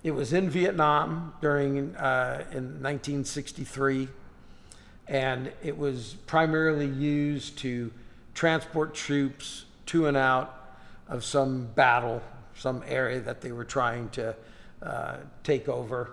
[0.03, 4.07] it was in Vietnam during uh, in 1963,
[5.07, 7.91] and it was primarily used to
[8.33, 10.75] transport troops to and out
[11.07, 12.21] of some battle,
[12.55, 14.35] some area that they were trying to
[14.81, 16.11] uh, take over.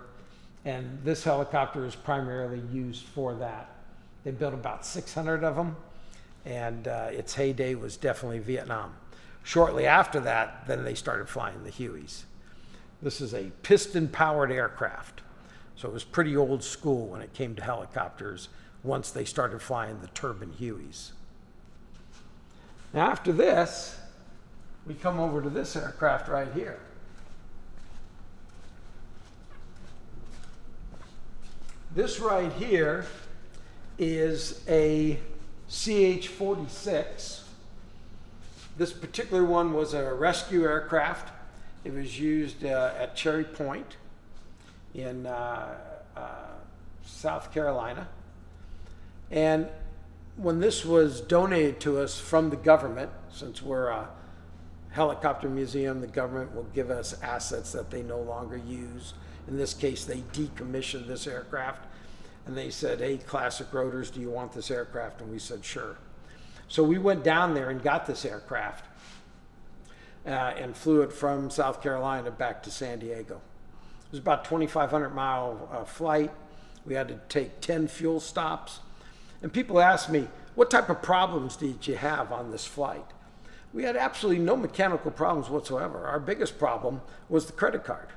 [0.63, 3.69] And this helicopter is primarily used for that.
[4.23, 5.75] They built about 600 of them
[6.45, 8.95] and uh, its heyday was definitely Vietnam.
[9.43, 12.23] Shortly after that, then they started flying the Hueys.
[13.01, 15.21] This is a piston powered aircraft,
[15.75, 18.49] so it was pretty old school when it came to helicopters
[18.85, 21.11] once they started flying the turbine Hueys.
[22.93, 23.97] Now, after this,
[24.85, 26.79] we come over to this aircraft right here.
[31.93, 33.05] This right here
[33.97, 35.17] is a
[35.69, 37.41] CH-46.
[38.77, 41.31] This particular one was a rescue aircraft.
[41.83, 43.95] It was used uh, at Cherry Point
[44.93, 45.75] in uh,
[46.15, 46.29] uh,
[47.05, 48.07] South Carolina.
[49.35, 49.67] And
[50.37, 54.09] when this was donated to us from the government, since we're a
[54.91, 59.13] helicopter museum, the government will give us assets that they no longer use.
[59.47, 61.85] In this case, they decommissioned this aircraft
[62.47, 65.21] and they said, Hey, Classic Rotors, do you want this aircraft?
[65.21, 65.97] And we said, Sure.
[66.67, 68.85] So we went down there and got this aircraft
[70.25, 73.41] uh, and flew it from South Carolina back to San Diego.
[74.05, 76.31] It was about 2,500 mile uh, flight.
[76.85, 78.79] We had to take 10 fuel stops.
[79.45, 83.05] And people ask me, What type of problems did you have on this flight?
[83.73, 86.07] We had absolutely no mechanical problems whatsoever.
[86.07, 88.07] Our biggest problem was the credit card.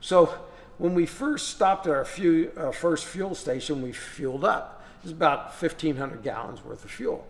[0.00, 0.32] So
[0.78, 4.84] when we first stopped at our first fuel station, we fueled up.
[5.00, 7.26] It was about 1,500 gallons worth of fuel.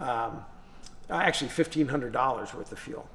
[0.00, 0.44] Um,
[1.08, 3.08] actually, $1,500 worth of fuel.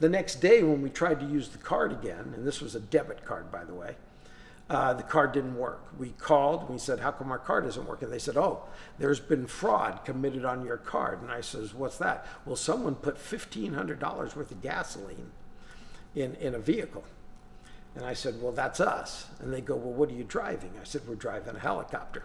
[0.00, 2.80] The next day, when we tried to use the card again, and this was a
[2.80, 3.96] debit card, by the way,
[4.68, 5.86] uh, the card didn't work.
[5.96, 8.10] We called and we said, How come our card isn't working?
[8.10, 8.62] They said, Oh,
[8.98, 11.22] there's been fraud committed on your card.
[11.22, 12.26] And I says, What's that?
[12.44, 14.00] Well, someone put $1,500
[14.36, 15.30] worth of gasoline
[16.14, 17.04] in, in a vehicle.
[17.94, 19.26] And I said, Well, that's us.
[19.38, 20.72] And they go, Well, what are you driving?
[20.80, 22.24] I said, We're driving a helicopter.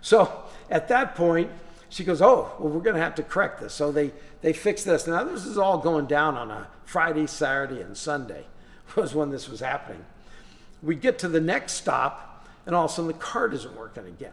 [0.00, 1.50] So at that point,
[1.90, 3.74] she goes, Oh, well, we're going to have to correct this.
[3.74, 5.06] So they, they fixed this.
[5.06, 8.46] Now, this is all going down on a Friday, Saturday, and Sunday,
[8.96, 10.06] was when this was happening.
[10.82, 14.06] We get to the next stop, and all of a sudden the card isn't working
[14.06, 14.32] again.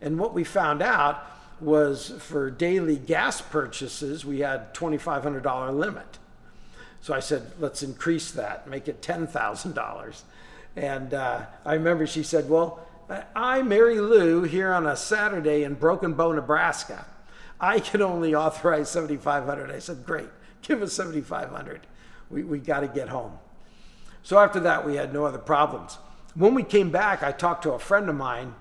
[0.00, 1.24] And what we found out
[1.60, 6.18] was for daily gas purchases, we had $2,500 limit.
[7.00, 10.22] So I said, let's increase that, make it $10,000.
[10.76, 12.86] And uh, I remember she said, well,
[13.34, 17.04] I, Mary Lou, here on a Saturday in Broken Bow, Nebraska,
[17.60, 19.70] I can only authorize 7,500.
[19.70, 20.28] I said, great,
[20.62, 21.80] give us 7,500.
[22.30, 23.38] We, we got to get home.
[24.22, 25.98] So after that, we had no other problems.
[26.34, 28.54] When we came back, I talked to a friend of mine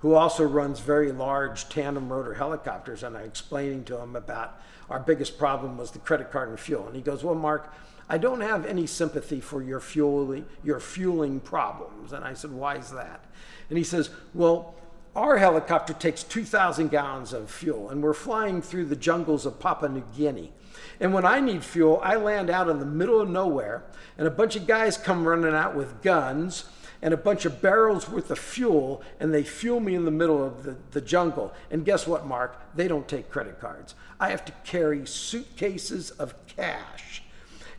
[0.00, 5.00] who also runs very large tandem rotor helicopters, and I explaining to him about our
[5.00, 6.86] biggest problem was the credit card and fuel.
[6.86, 7.72] And he goes, Well, Mark,
[8.08, 12.12] I don't have any sympathy for your fueling, your fueling problems.
[12.12, 13.24] And I said, Why is that?
[13.68, 14.74] And he says, Well,
[15.16, 19.88] our helicopter takes 2,000 gallons of fuel, and we're flying through the jungles of Papua
[19.88, 20.52] New Guinea.
[21.00, 23.84] And when I need fuel, I land out in the middle of nowhere,
[24.16, 26.64] and a bunch of guys come running out with guns
[27.02, 30.42] and a bunch of barrels worth of fuel, and they fuel me in the middle
[30.42, 31.52] of the, the jungle.
[31.70, 32.74] And guess what, Mark?
[32.74, 33.94] They don't take credit cards.
[34.18, 37.22] I have to carry suitcases of cash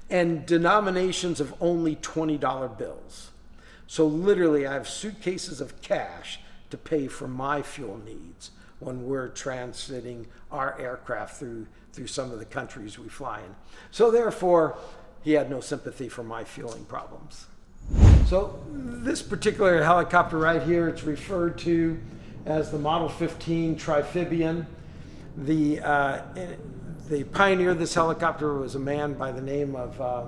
[0.09, 3.31] and denominations of only $20 bills.
[3.87, 6.39] So literally, I have suitcases of cash
[6.69, 12.39] to pay for my fuel needs when we're transiting our aircraft through, through some of
[12.39, 13.55] the countries we fly in.
[13.91, 14.77] So therefore,
[15.23, 17.47] he had no sympathy for my fueling problems.
[18.27, 21.99] So this particular helicopter right here, it's referred to
[22.45, 24.65] as the Model 15 Triphibian.
[25.37, 26.21] The, uh,
[27.09, 30.23] the pioneer of this helicopter was a man by the name of uh,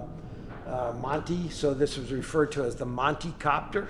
[0.68, 3.90] uh, Monty, so this was referred to as the Monty Copter.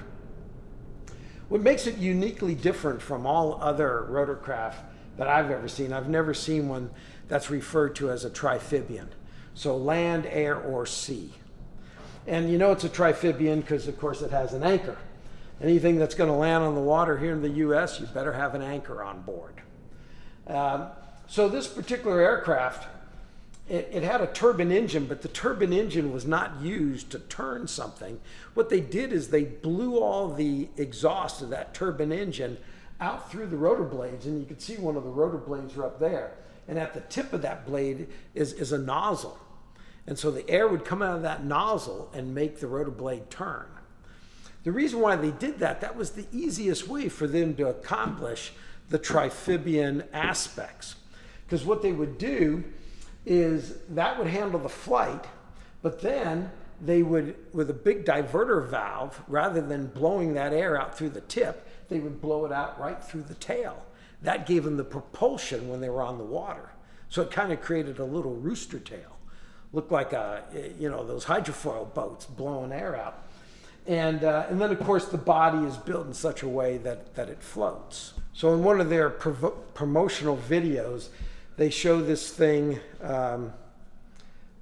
[1.49, 4.75] What makes it uniquely different from all other rotorcraft
[5.17, 6.91] that I've ever seen, I've never seen one
[7.27, 9.07] that's referred to as a triphibian.
[9.55, 11.33] So land, air, or sea.
[12.27, 14.97] And you know it's a triphibian because, of course, it has an anchor.
[15.61, 18.55] Anything that's going to land on the water here in the U.S., you better have
[18.55, 19.55] an anchor on board.
[20.47, 20.87] Um,
[21.27, 22.87] so this particular aircraft,
[23.69, 27.67] it, it, had a turbine engine, but the turbine engine was not used to turn
[27.67, 28.19] something.
[28.55, 32.57] What they did is they blew all the exhaust of that turbine engine
[32.99, 35.85] out through the rotor blades, and you can see one of the rotor blades are
[35.85, 36.33] up there.
[36.67, 39.37] And at the tip of that blade is, is a nozzle.
[40.05, 43.29] And so the air would come out of that nozzle and make the rotor blade
[43.29, 43.65] turn.
[44.63, 48.51] The reason why they did that, that was the easiest way for them to accomplish
[48.89, 50.95] the triphibian aspects.
[51.45, 52.63] Because what they would do
[53.25, 55.25] is that would handle the flight,
[55.81, 56.51] but then
[56.81, 61.21] they would, with a big diverter valve, rather than blowing that air out through the
[61.21, 63.85] tip, they would blow it out right through the tail.
[64.21, 66.71] That gave them the propulsion when they were on the water.
[67.09, 69.19] So it kind of created a little rooster tail
[69.71, 70.43] Looked like a,
[70.79, 73.23] you know, those hydrofoil boats blowing air out.
[73.85, 77.13] And, uh, and then, of course, the body is built in such a way that,
[77.15, 78.13] that it floats.
[78.33, 81.09] So, in one of their promotional videos,
[81.59, 83.51] they show this thing um,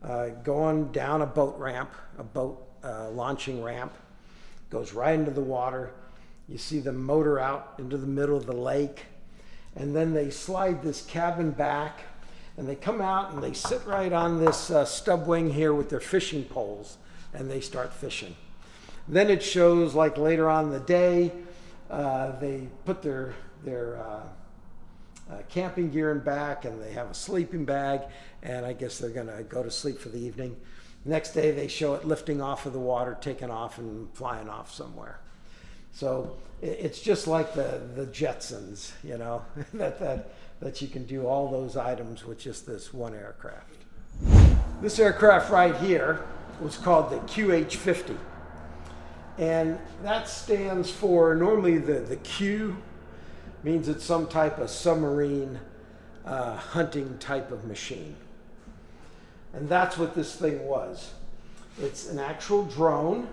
[0.01, 3.93] uh, going down a boat ramp, a boat uh, launching ramp,
[4.71, 5.91] goes right into the water.
[6.49, 9.05] You see the motor out into the middle of the lake.
[9.75, 11.99] And then they slide this cabin back
[12.57, 15.91] and they come out and they sit right on this uh, stub wing here with
[15.91, 16.97] their fishing poles
[17.31, 18.35] and they start fishing.
[19.07, 21.31] Then it shows like later on the day,
[21.91, 24.03] uh, they put their, their
[25.29, 28.01] uh, camping gear in back and they have a sleeping bag
[28.43, 30.55] and I guess they're gonna go to sleep for the evening.
[31.05, 34.73] Next day they show it lifting off of the water, taking off and flying off
[34.73, 35.19] somewhere.
[35.91, 41.27] So it's just like the, the Jetsons, you know, that, that that you can do
[41.27, 43.75] all those items with just this one aircraft.
[44.81, 46.25] This aircraft right here
[46.59, 48.17] was called the QH-50.
[49.37, 52.77] And that stands for, normally the, the Q
[53.67, 55.59] means it's some type of submarine
[56.25, 58.15] uh, hunting type of machine.
[59.51, 61.11] And that's what this thing was.
[61.81, 63.27] It's an actual drone.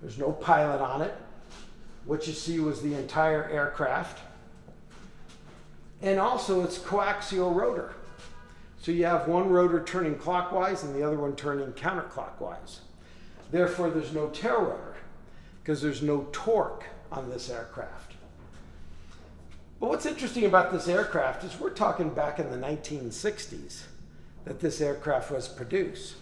[0.00, 1.14] There's no pilot on it.
[2.04, 4.20] What you see was the entire aircraft
[6.00, 7.94] and also it's coaxial rotor.
[8.80, 12.78] So you have one rotor turning clockwise and the other one turning counterclockwise.
[13.50, 14.96] Therefore, there's no tail rotor
[15.62, 18.09] because there's no torque on this aircraft.
[19.80, 23.84] But what's interesting about this aircraft is we're talking back in the 1960s
[24.44, 26.16] that this aircraft was produced.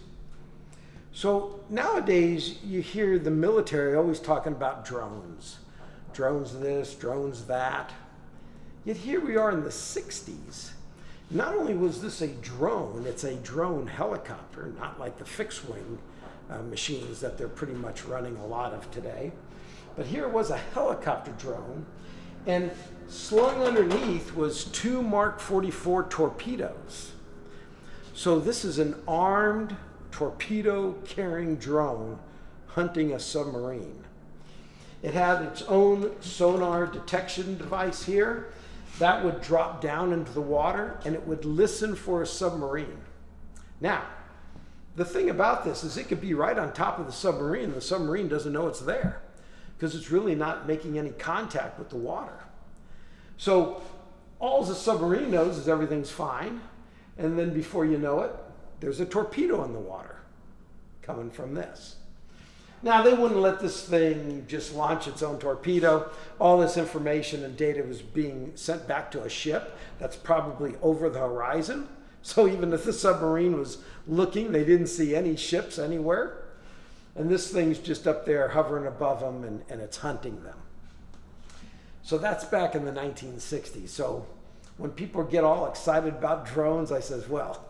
[1.11, 5.59] So nowadays, you hear the military always talking about drones.
[6.13, 7.91] Drones this, drones that.
[8.85, 10.71] Yet here we are in the 60s.
[11.29, 15.99] Not only was this a drone, it's a drone helicopter, not like the fixed wing
[16.49, 19.33] uh, machines that they're pretty much running a lot of today.
[19.97, 21.85] But here was a helicopter drone,
[22.47, 22.71] and
[23.09, 27.11] slung underneath was two Mark 44 torpedoes.
[28.13, 29.75] So this is an armed
[30.11, 32.19] torpedo carrying drone
[32.67, 34.03] hunting a submarine.
[35.01, 38.49] It had its own sonar detection device here
[38.99, 42.99] that would drop down into the water and it would listen for a submarine.
[43.79, 44.03] Now,
[44.95, 47.73] the thing about this is it could be right on top of the submarine.
[47.73, 49.21] The submarine doesn't know it's there
[49.77, 52.43] because it's really not making any contact with the water.
[53.39, 53.81] So
[54.37, 56.61] all the submarine knows is everything's fine.
[57.17, 58.35] And then before you know it,
[58.81, 60.17] there's a torpedo in the water
[61.01, 61.95] coming from this.
[62.83, 66.11] Now, they wouldn't let this thing just launch its own torpedo.
[66.39, 71.09] All this information and data was being sent back to a ship that's probably over
[71.09, 71.87] the horizon.
[72.21, 76.43] So even if the submarine was looking, they didn't see any ships anywhere.
[77.15, 80.57] And this thing's just up there hovering above them and, and it's hunting them.
[82.09, 83.89] So that's back in the 1960s.
[83.89, 84.25] So
[84.77, 87.63] when people get all excited about drones, I says, well,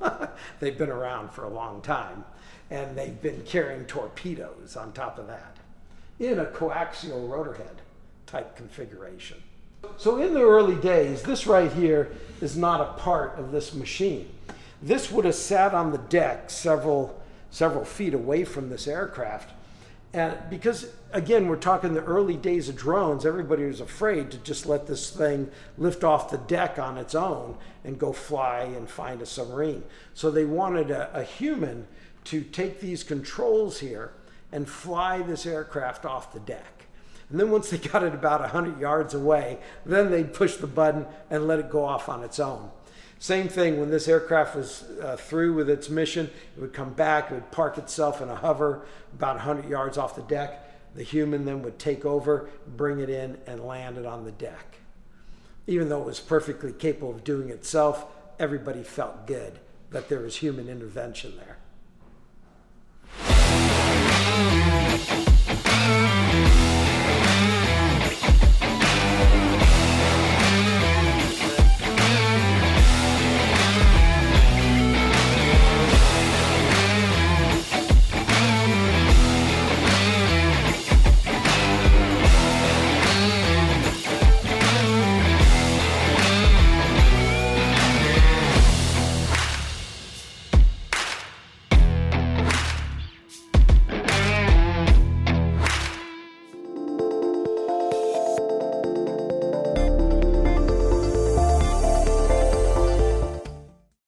[0.62, 2.24] they've been around for a long time
[2.70, 5.58] and they've been carrying torpedoes on top of that
[6.20, 7.82] in a coaxial rotor head
[8.28, 9.44] type configuration.
[9.98, 12.10] So in the early days, this right here
[12.40, 14.30] is not a part of this machine.
[14.82, 17.22] This would have sat on the deck several,
[17.52, 19.52] several feet away from this aircraft.
[20.14, 24.66] And because, again, we're talking the early days of drones, everybody was afraid to just
[24.66, 29.22] let this thing lift off the deck on its own and go fly and find
[29.22, 29.84] a submarine.
[30.14, 31.88] So they wanted a, a human
[32.26, 34.14] to take these controls here
[34.52, 36.86] and fly this aircraft off the deck.
[37.30, 41.06] And then once they got it about 100 yards away, then they'd push the button
[41.30, 42.72] and let it go off on its own.
[43.22, 47.30] Same thing when this aircraft was uh, through with its mission, it would come back,
[47.30, 50.69] it would park itself in a hover about 100 yards off the deck.
[50.96, 54.78] The human then would take over, bring it in, and land it on the deck.
[55.68, 58.06] Even though it was perfectly capable of doing itself,
[58.40, 59.60] everybody felt good
[59.92, 61.58] that there was human intervention there.